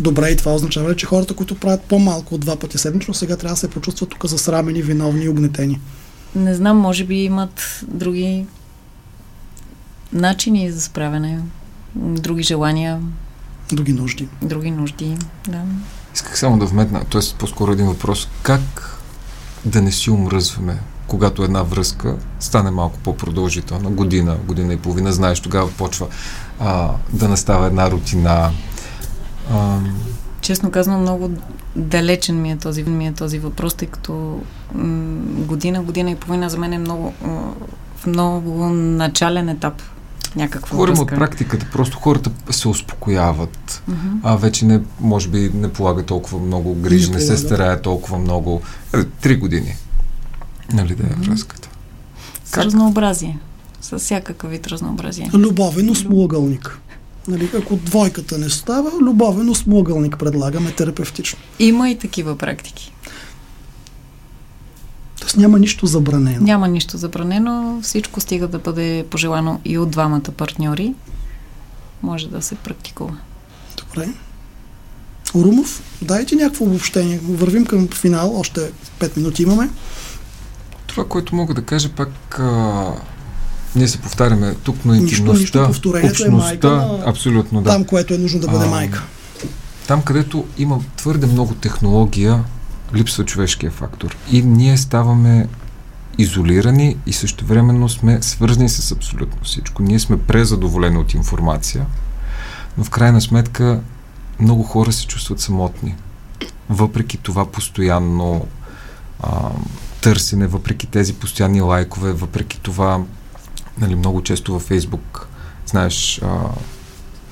Добре, 0.00 0.30
и 0.30 0.36
това 0.36 0.54
означава 0.54 0.90
ли, 0.90 0.96
че 0.96 1.06
хората, 1.06 1.34
които 1.34 1.54
правят 1.54 1.82
по-малко 1.82 2.34
от 2.34 2.40
два 2.40 2.56
пъти 2.56 2.78
седмично, 2.78 3.14
сега 3.14 3.36
трябва 3.36 3.54
да 3.54 3.60
се 3.60 3.70
почувстват 3.70 4.10
тук 4.10 4.26
засрамени, 4.26 4.82
виновни 4.82 5.24
и 5.24 5.28
огнетени. 5.28 5.80
Не 6.34 6.54
знам, 6.54 6.78
може 6.78 7.04
би 7.04 7.24
имат 7.24 7.80
други 7.88 8.46
начини 10.12 10.70
за 10.70 10.80
справяне, 10.80 11.40
други 11.94 12.42
желания, 12.42 13.00
Други 13.72 13.92
нужди. 13.92 14.28
други 14.42 14.70
нужди. 14.70 15.16
Да. 15.48 15.62
Исках 16.14 16.38
само 16.38 16.58
да 16.58 16.66
вметна, 16.66 17.04
т.е. 17.04 17.20
по-скоро 17.38 17.72
един 17.72 17.86
въпрос. 17.86 18.28
Как 18.42 18.98
да 19.64 19.82
не 19.82 19.92
си 19.92 20.10
умръзваме, 20.10 20.78
когато 21.06 21.42
една 21.42 21.62
връзка 21.62 22.16
стане 22.40 22.70
малко 22.70 22.98
по-продължителна, 22.98 23.90
година, 23.90 24.36
година 24.46 24.72
и 24.72 24.76
половина, 24.78 25.12
знаеш, 25.12 25.40
тогава 25.40 25.70
почва 25.70 26.06
а, 26.60 26.90
да 27.12 27.28
настава 27.28 27.66
една 27.66 27.90
рутина. 27.90 28.50
А, 29.52 29.78
Честно 30.40 30.70
казано, 30.70 30.98
много 30.98 31.30
далечен 31.76 32.42
ми 32.42 32.52
е 32.52 32.56
този, 32.56 32.82
ми 32.82 33.06
е 33.06 33.12
този 33.12 33.38
въпрос, 33.38 33.74
тъй 33.74 33.88
като 33.88 34.40
м- 34.74 34.84
година, 35.38 35.82
година 35.82 36.10
и 36.10 36.16
половина 36.16 36.50
за 36.50 36.58
мен 36.58 36.72
е 36.72 36.78
много, 36.78 37.12
м- 37.22 37.54
в 37.96 38.06
много 38.06 38.66
начален 38.68 39.48
етап 39.48 39.82
някаква 40.36 40.70
говорим 40.70 40.92
от 40.92 40.98
връзка. 41.00 41.16
практиката, 41.16 41.66
просто 41.72 41.98
хората 41.98 42.30
се 42.50 42.68
успокояват. 42.68 43.82
Мгм. 43.88 43.98
А 44.22 44.36
вече 44.36 44.66
не, 44.66 44.80
може 45.00 45.28
би 45.28 45.50
не 45.54 45.68
полага 45.68 46.02
толкова 46.02 46.38
много 46.38 46.74
грижи, 46.74 47.10
Не 47.10 47.16
не, 47.16 47.22
се 47.22 47.36
старае 47.36 47.82
толкова 47.82 48.18
много. 48.18 48.60
Е, 48.94 49.04
Три 49.04 49.36
години. 49.36 49.74
Нали 50.72 50.94
да 50.94 51.02
е 51.02 51.10
Мгм. 51.10 51.22
връзката. 51.22 51.68
С 52.44 52.50
Как? 52.50 52.64
разнообразие. 52.64 53.38
С 53.80 53.98
всякакъв 53.98 54.50
вид 54.50 54.66
разнообразие. 54.66 55.30
Любовен 55.34 55.90
осмоъгълник. 55.90 56.78
Нали, 57.28 57.50
ако 57.58 57.76
двойката 57.76 58.38
не 58.38 58.50
става, 58.50 58.90
любовен 59.00 59.48
осмоъгълник 59.48 60.18
предлагаме 60.18 60.72
терапевтично. 60.72 61.38
Има 61.58 61.90
и 61.90 61.98
такива 61.98 62.38
практики. 62.38 62.92
Тоест 65.20 65.36
няма 65.36 65.58
нищо 65.58 65.86
забранено. 65.86 66.44
Няма 66.44 66.68
нищо 66.68 66.96
забранено, 66.96 67.80
всичко 67.82 68.20
стига 68.20 68.48
да 68.48 68.58
бъде 68.58 69.06
пожелано 69.10 69.60
и 69.64 69.78
от 69.78 69.90
двамата 69.90 70.20
партньори. 70.20 70.94
Може 72.02 72.28
да 72.28 72.42
се 72.42 72.54
практикува. 72.54 73.16
Добре. 73.76 74.08
Орумов, 75.34 75.82
дайте 76.02 76.36
някакво 76.36 76.64
обобщение. 76.64 77.20
Вървим 77.22 77.66
към 77.66 77.88
финал, 77.88 78.40
още 78.40 78.72
5 79.00 79.16
минути 79.16 79.42
имаме. 79.42 79.70
Това, 80.86 81.08
което 81.08 81.34
мога 81.34 81.54
да 81.54 81.62
кажа 81.62 81.88
пак, 81.88 82.38
а, 82.38 82.92
ние 83.76 83.88
се 83.88 83.98
повтаряме 83.98 84.54
тук, 84.54 84.76
но 84.84 84.94
интимността, 84.94 85.66
повторението 85.66 86.24
е 86.26 86.30
майка 86.30 87.00
абсолютно 87.06 87.62
да. 87.62 87.70
Там, 87.70 87.84
което 87.84 88.14
е 88.14 88.18
нужно 88.18 88.40
да 88.40 88.48
бъде 88.48 88.64
А, 88.64 88.68
майка. 88.68 89.02
Там, 89.86 90.02
където 90.02 90.44
има 90.58 90.80
твърде 90.96 91.26
много 91.26 91.54
технология, 91.54 92.44
липсва 92.94 93.24
човешкия 93.24 93.70
фактор. 93.70 94.16
И 94.32 94.42
ние 94.42 94.76
ставаме 94.76 95.48
изолирани 96.18 96.96
и 97.06 97.12
също 97.12 97.44
времено 97.44 97.88
сме 97.88 98.22
свързани 98.22 98.68
с 98.68 98.92
абсолютно 98.92 99.44
всичко. 99.44 99.82
Ние 99.82 99.98
сме 99.98 100.18
презадоволени 100.18 100.98
от 100.98 101.14
информация, 101.14 101.86
но 102.78 102.84
в 102.84 102.90
крайна 102.90 103.20
сметка 103.20 103.80
много 104.40 104.62
хора 104.62 104.92
се 104.92 105.06
чувстват 105.06 105.40
самотни. 105.40 105.94
Въпреки 106.70 107.16
това 107.16 107.46
постоянно 107.46 108.46
а, 109.22 109.50
търсене, 110.00 110.46
въпреки 110.46 110.86
тези 110.86 111.14
постоянни 111.14 111.60
лайкове, 111.60 112.12
въпреки 112.12 112.60
това 112.60 113.00
нали, 113.80 113.94
много 113.94 114.22
често 114.22 114.52
във 114.52 114.62
Фейсбук, 114.62 115.28
знаеш, 115.66 116.20
а, 116.22 116.38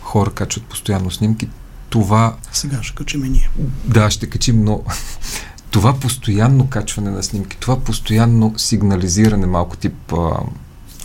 хора 0.03 0.31
качват 0.31 0.65
постоянно 0.65 1.11
снимки, 1.11 1.49
това 1.91 2.37
Сега 2.53 2.83
ще 2.83 2.95
качим 2.95 3.25
и 3.25 3.29
ние. 3.29 3.51
да, 3.85 4.11
ще 4.11 4.27
качим, 4.31 4.65
но 4.65 4.83
това 5.71 5.95
постоянно 6.01 6.67
качване 6.67 7.11
на 7.11 7.23
снимки, 7.23 7.57
това 7.61 7.81
постоянно 7.81 8.55
сигнализиране, 8.57 9.47
малко 9.47 9.77
тип 9.77 10.13
а, 10.13 10.15
ала 10.17 10.41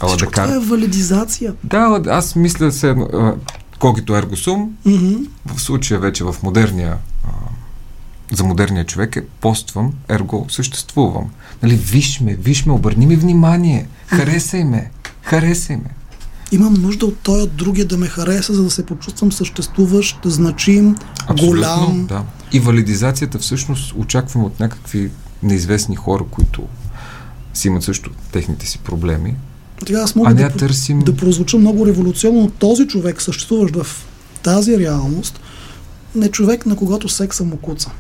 да 0.02 0.08
Всичко 0.08 0.32
това 0.32 0.56
е 0.56 0.60
валидизация. 0.60 1.54
Да, 1.64 2.02
аз 2.08 2.36
мисля 2.36 2.72
се, 2.72 2.90
а, 2.90 3.36
когито 3.80 4.16
ерго 4.18 4.38
сум, 4.38 4.76
Мгм. 4.86 5.14
в 5.46 5.62
случая 5.62 6.00
вече 6.00 6.24
в 6.24 6.36
модерния, 6.44 6.98
а, 7.26 7.30
за 8.36 8.44
модерния 8.44 8.86
човек 8.86 9.16
е 9.16 9.26
поствам, 9.26 9.94
ерго 10.10 10.46
съществувам. 10.50 11.30
Нали, 11.64 11.76
виж 11.76 12.20
ме, 12.20 12.36
виж 12.36 12.66
ме, 12.66 12.74
обърни 12.74 13.06
ми 13.06 13.16
внимание, 13.16 13.88
харесай 14.08 14.64
ме, 14.64 14.92
харесай 15.22 15.76
ме. 15.76 15.90
Имам 16.52 16.74
нужда 16.74 17.06
от 17.06 17.28
от 17.28 17.56
другия 17.56 17.86
да 17.86 17.98
ме 17.98 18.08
хареса, 18.08 18.54
за 18.54 18.64
да 18.64 18.72
се 18.72 18.86
почувствам 18.86 19.32
съществуващ, 19.32 20.18
значим, 20.26 20.96
голям. 21.40 22.06
да. 22.10 22.24
И 22.54 22.60
валидизацията 22.60 23.40
всъщност 23.40 23.94
очакваме 23.98 24.46
от 24.46 24.60
някакви 24.60 25.12
неизвестни 25.44 25.96
хора, 25.96 26.24
които 26.32 26.64
си 27.54 27.68
имат 27.68 27.84
също 27.84 28.10
техните 28.32 28.68
си 28.68 28.78
проблеми. 28.78 29.36
Сега 29.88 30.00
аз 30.00 30.16
А 30.16 30.18
мога 30.20 30.34
не 30.34 30.44
да, 30.44 30.50
търсим... 30.50 31.00
да 31.00 31.16
прозвуча 31.18 31.58
много 31.58 31.86
революционно, 31.88 32.42
но 32.42 32.50
този 32.50 32.88
човек, 32.88 33.22
съществуващ 33.22 33.76
в 33.76 33.88
тази 34.44 34.80
реалност, 34.80 35.40
не 36.16 36.32
човек, 36.32 36.66
на 36.66 36.76
когото 36.76 37.10
секса 37.10 37.44
му 37.44 37.58
куца. 37.58 37.92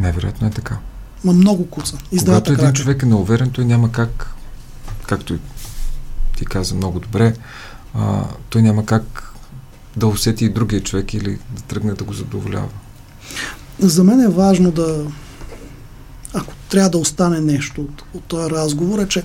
Невероятно 0.00 0.46
е 0.46 0.50
така. 0.50 0.78
Ма 1.24 1.32
много 1.32 1.66
куца. 1.66 1.98
И 2.12 2.18
с 2.18 2.24
Когато 2.24 2.52
един 2.52 2.64
крака. 2.64 2.72
човек 2.72 3.02
е 3.02 3.06
неуверен, 3.06 3.50
той 3.50 3.64
няма 3.64 3.92
как, 3.92 4.34
както 5.06 5.34
ти 6.42 6.46
каза 6.46 6.74
много 6.74 7.00
добре, 7.00 7.34
а, 7.94 8.24
той 8.50 8.62
няма 8.62 8.86
как 8.86 9.32
да 9.96 10.06
усети 10.06 10.44
и 10.44 10.48
другия 10.48 10.82
човек 10.82 11.14
или 11.14 11.38
да 11.50 11.62
тръгне 11.62 11.92
да 11.92 12.04
го 12.04 12.12
задоволява. 12.12 12.68
За 13.78 14.04
мен 14.04 14.20
е 14.20 14.28
важно 14.28 14.70
да, 14.70 15.06
ако 16.34 16.54
трябва 16.68 16.90
да 16.90 16.98
остане 16.98 17.40
нещо 17.40 17.80
от, 17.80 18.02
от 18.14 18.24
този 18.24 18.50
разговор, 18.50 18.98
е, 18.98 19.08
че 19.08 19.24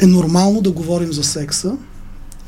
е 0.00 0.06
нормално 0.06 0.60
да 0.60 0.70
говорим 0.70 1.12
за 1.12 1.24
секса 1.24 1.76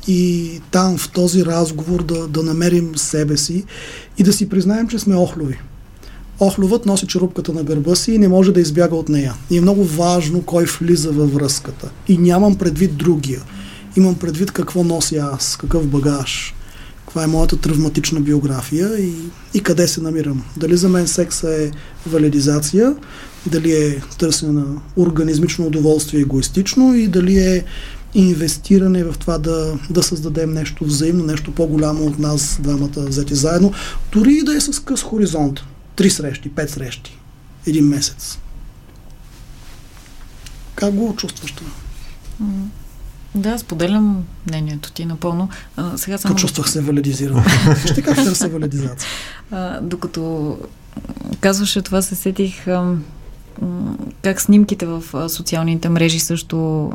и 0.07 0.61
там 0.71 0.97
в 0.97 1.11
този 1.11 1.45
разговор 1.45 2.03
да, 2.03 2.27
да 2.27 2.43
намерим 2.43 2.97
себе 2.97 3.37
си 3.37 3.65
и 4.17 4.23
да 4.23 4.33
си 4.33 4.49
признаем, 4.49 4.87
че 4.87 4.99
сме 4.99 5.15
охлюви. 5.15 5.59
Охлювът 6.39 6.85
носи 6.85 7.07
черупката 7.07 7.53
на 7.53 7.63
гърба 7.63 7.95
си 7.95 8.11
и 8.11 8.17
не 8.17 8.27
може 8.27 8.51
да 8.51 8.61
избяга 8.61 8.95
от 8.95 9.09
нея. 9.09 9.33
И 9.49 9.57
е 9.57 9.61
много 9.61 9.83
важно 9.83 10.41
кой 10.41 10.65
влиза 10.65 11.11
във 11.11 11.33
връзката. 11.33 11.89
И 12.07 12.17
нямам 12.17 12.55
предвид 12.55 12.97
другия. 12.97 13.41
Имам 13.95 14.15
предвид 14.15 14.51
какво 14.51 14.83
нося 14.83 15.29
аз, 15.33 15.57
какъв 15.57 15.87
багаж, 15.87 16.55
каква 17.05 17.23
е 17.23 17.27
моята 17.27 17.57
травматична 17.57 18.19
биография 18.19 18.99
и, 18.99 19.13
и 19.53 19.59
къде 19.59 19.87
се 19.87 20.01
намирам. 20.01 20.43
Дали 20.57 20.77
за 20.77 20.89
мен 20.89 21.07
секса 21.07 21.63
е 21.63 21.71
валидизация, 22.09 22.95
дали 23.45 23.71
е 23.71 24.01
търсене 24.19 24.51
на 24.51 24.65
организмично 24.97 25.67
удоволствие 25.67 26.21
егоистично 26.21 26.93
и 26.93 27.07
дали 27.07 27.37
е 27.37 27.63
инвестиране 28.15 29.03
в 29.03 29.15
това 29.19 29.37
да, 29.37 29.79
да 29.89 30.03
създадем 30.03 30.53
нещо 30.53 30.85
взаимно, 30.85 31.25
нещо 31.25 31.51
по-голямо 31.51 32.05
от 32.05 32.19
нас 32.19 32.59
двамата 32.63 32.99
взети 33.07 33.35
заедно, 33.35 33.73
дори 34.11 34.33
и 34.33 34.43
да 34.43 34.55
е 34.55 34.61
с 34.61 34.79
къс 34.79 35.03
хоризонт. 35.03 35.59
Три 35.97 36.09
срещи, 36.09 36.49
пет 36.49 36.69
срещи, 36.69 37.17
един 37.67 37.87
месец. 37.87 38.39
Как 40.75 40.93
го 40.93 41.15
чувстваш 41.15 41.51
това? 41.51 41.69
Да, 43.35 43.57
споделям 43.57 44.25
мнението 44.47 44.91
ти 44.91 45.05
напълно. 45.05 45.49
А, 45.75 45.97
сега 45.97 46.17
само... 46.17 46.35
Почувствах 46.35 46.69
се 46.69 46.81
валидизиран. 46.81 47.43
Ще 47.91 48.01
как 48.03 48.15
търся 48.15 48.49
валидизация. 48.49 49.09
А, 49.51 49.81
докато 49.81 50.57
казваше 51.39 51.81
това, 51.81 52.01
се 52.01 52.15
сетих 52.15 52.67
а, 52.67 52.95
как 54.21 54.41
снимките 54.41 54.85
в 54.85 55.29
социалните 55.29 55.89
мрежи 55.89 56.19
също 56.19 56.91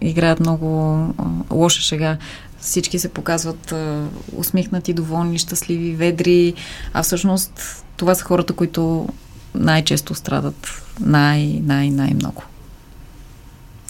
играят 0.00 0.40
много 0.40 0.94
а, 1.18 1.24
лоша 1.50 1.80
шега. 1.80 2.16
Всички 2.60 2.98
се 2.98 3.08
показват 3.08 3.72
а, 3.72 4.04
усмихнати, 4.36 4.92
доволни, 4.92 5.38
щастливи, 5.38 5.92
ведри, 5.92 6.54
а 6.92 7.02
всъщност 7.02 7.82
това 7.96 8.14
са 8.14 8.24
хората, 8.24 8.52
които 8.52 9.08
най-често 9.54 10.14
страдат 10.14 10.82
най, 11.00 11.60
най, 11.62 11.90
най-много. 11.90 12.42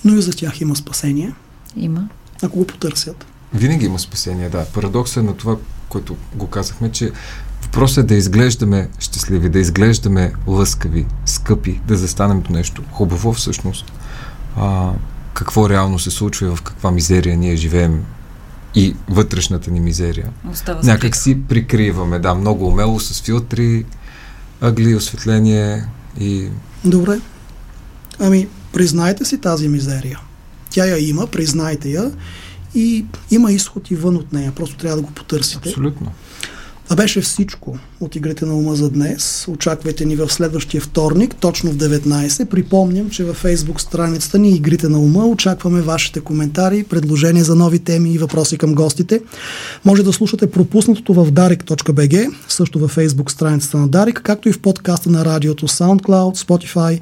Но 0.05 0.15
и 0.17 0.23
за 0.23 0.33
тях 0.33 0.61
има 0.61 0.77
спасение, 0.77 1.35
Има. 1.77 2.09
ако 2.43 2.59
го 2.59 2.67
потърсят. 2.67 3.27
Винаги 3.55 3.87
има 3.87 3.99
спасение, 3.99 4.49
да. 4.49 4.65
Парадоксът 4.65 5.17
е 5.17 5.27
на 5.27 5.37
това, 5.37 5.57
което 5.89 6.17
го 6.35 6.47
казахме, 6.47 6.93
че 6.93 7.13
въпросът 7.63 8.05
е 8.05 8.07
да 8.07 8.15
изглеждаме 8.15 8.89
щастливи, 8.99 9.49
да 9.49 9.59
изглеждаме 9.59 10.33
лъскави, 10.47 11.07
скъпи, 11.27 11.81
да 11.87 11.97
застанем 11.97 12.41
до 12.41 12.53
нещо 12.53 12.83
хубаво 12.93 13.33
всъщност. 13.33 13.93
а, 14.57 14.93
какво 15.35 15.69
реално 15.69 15.99
се 15.99 16.11
случва 16.11 16.47
и 16.47 16.57
в 16.57 16.63
каква 16.63 16.91
мизерия 16.91 17.37
ние 17.37 17.57
живеем 17.57 18.05
и 18.75 18.97
вътрешната 19.09 19.71
ни 19.71 19.81
мизерия. 19.81 20.31
Остава 20.51 20.81
Някак 20.83 21.17
си 21.17 21.43
прикриваме, 21.49 22.19
да, 22.19 22.35
много 22.35 22.67
умело 22.67 23.01
с 23.01 23.23
филтри, 23.23 23.85
ъгли, 24.61 24.95
осветление 24.95 25.85
и... 26.21 26.49
Добре. 26.85 27.21
Ами, 28.19 28.49
признайте 28.73 29.25
си 29.25 29.39
тази 29.39 29.69
мизерия. 29.69 30.21
Тя 30.71 30.85
я 30.85 31.09
има, 31.09 31.27
признайте 31.27 31.89
я 31.89 32.13
и 32.75 33.05
има 33.31 33.53
изход 33.53 33.91
и 33.91 33.95
вън 33.95 34.17
от 34.17 34.33
нея. 34.33 34.53
Просто 34.53 34.77
трябва 34.77 34.97
да 34.97 35.03
го 35.03 35.11
потърсите. 35.11 35.69
Абсолютно. 35.69 36.13
Това 36.89 36.97
беше 36.97 37.21
всичко 37.21 37.79
от 38.01 38.17
игрите 38.17 38.47
на 38.47 38.55
ума 38.55 38.75
за 38.75 38.91
днес. 38.91 39.45
Очаквайте 39.49 40.05
ни 40.05 40.17
в 40.17 40.33
следващия 40.33 40.81
вторник, 40.81 41.35
точно 41.41 41.73
в 41.73 41.77
19. 41.77 42.45
Припомням, 42.45 43.11
че 43.11 43.25
във 43.25 43.43
Facebook 43.43 43.79
страницата 43.79 44.39
ни 44.39 44.51
Игрите 44.51 44.89
на 44.89 44.99
ума 44.99 45.27
очакваме 45.27 45.81
вашите 45.81 46.21
коментари, 46.21 46.85
предложения 46.85 47.45
за 47.45 47.55
нови 47.55 47.79
теми 47.79 48.13
и 48.13 48.19
въпроси 48.19 48.59
към 48.59 48.75
гостите. 48.75 49.21
Може 49.85 50.03
да 50.03 50.13
слушате 50.13 50.51
пропуснатото 50.51 51.15
в 51.15 51.33
darik.bg, 51.33 52.35
също 52.49 52.79
във 52.79 52.97
Facebook 52.97 53.31
страницата 53.31 53.79
на 53.79 53.89
Дарик, 53.89 54.21
както 54.25 54.49
и 54.49 54.53
в 54.53 54.61
подкаста 54.61 55.11
на 55.11 55.25
радиото 55.25 55.69
SoundCloud, 55.69 56.37
Spotify, 56.37 57.01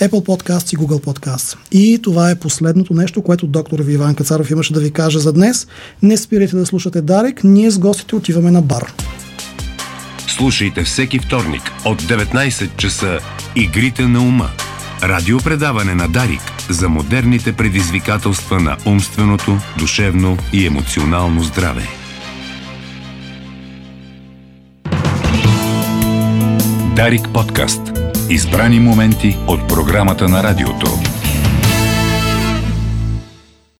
Apple 0.00 0.26
Podcasts 0.26 0.74
и 0.74 0.78
Google 0.78 1.04
Podcasts. 1.04 1.56
И 1.72 1.98
това 2.02 2.30
е 2.30 2.34
последното 2.34 2.94
нещо, 2.94 3.22
което 3.22 3.46
доктор 3.46 3.78
Иван 3.78 4.14
Кацаров 4.14 4.50
имаше 4.50 4.72
да 4.72 4.80
ви 4.80 4.90
каже 4.90 5.18
за 5.18 5.32
днес. 5.32 5.66
Не 6.02 6.16
спирайте 6.16 6.56
да 6.56 6.66
слушате 6.66 7.00
Дарик, 7.02 7.44
ние 7.44 7.70
с 7.70 7.78
гостите 7.78 8.16
отиваме 8.16 8.50
на 8.50 8.62
бар. 8.62 8.92
Слушайте 10.36 10.82
всеки 10.84 11.18
вторник 11.18 11.62
от 11.84 12.02
19 12.02 12.76
часа 12.76 13.18
Игрите 13.54 14.02
на 14.02 14.20
ума. 14.20 14.50
Радиопредаване 15.02 15.94
на 15.94 16.08
Дарик 16.08 16.40
за 16.68 16.88
модерните 16.88 17.52
предизвикателства 17.52 18.60
на 18.60 18.76
умственото, 18.86 19.58
душевно 19.78 20.38
и 20.52 20.66
емоционално 20.66 21.42
здраве. 21.42 21.82
Дарик 26.96 27.28
подкаст. 27.34 27.92
Избрани 28.30 28.80
моменти 28.80 29.36
от 29.46 29.68
програмата 29.68 30.28
на 30.28 30.42
радиото. 30.42 31.15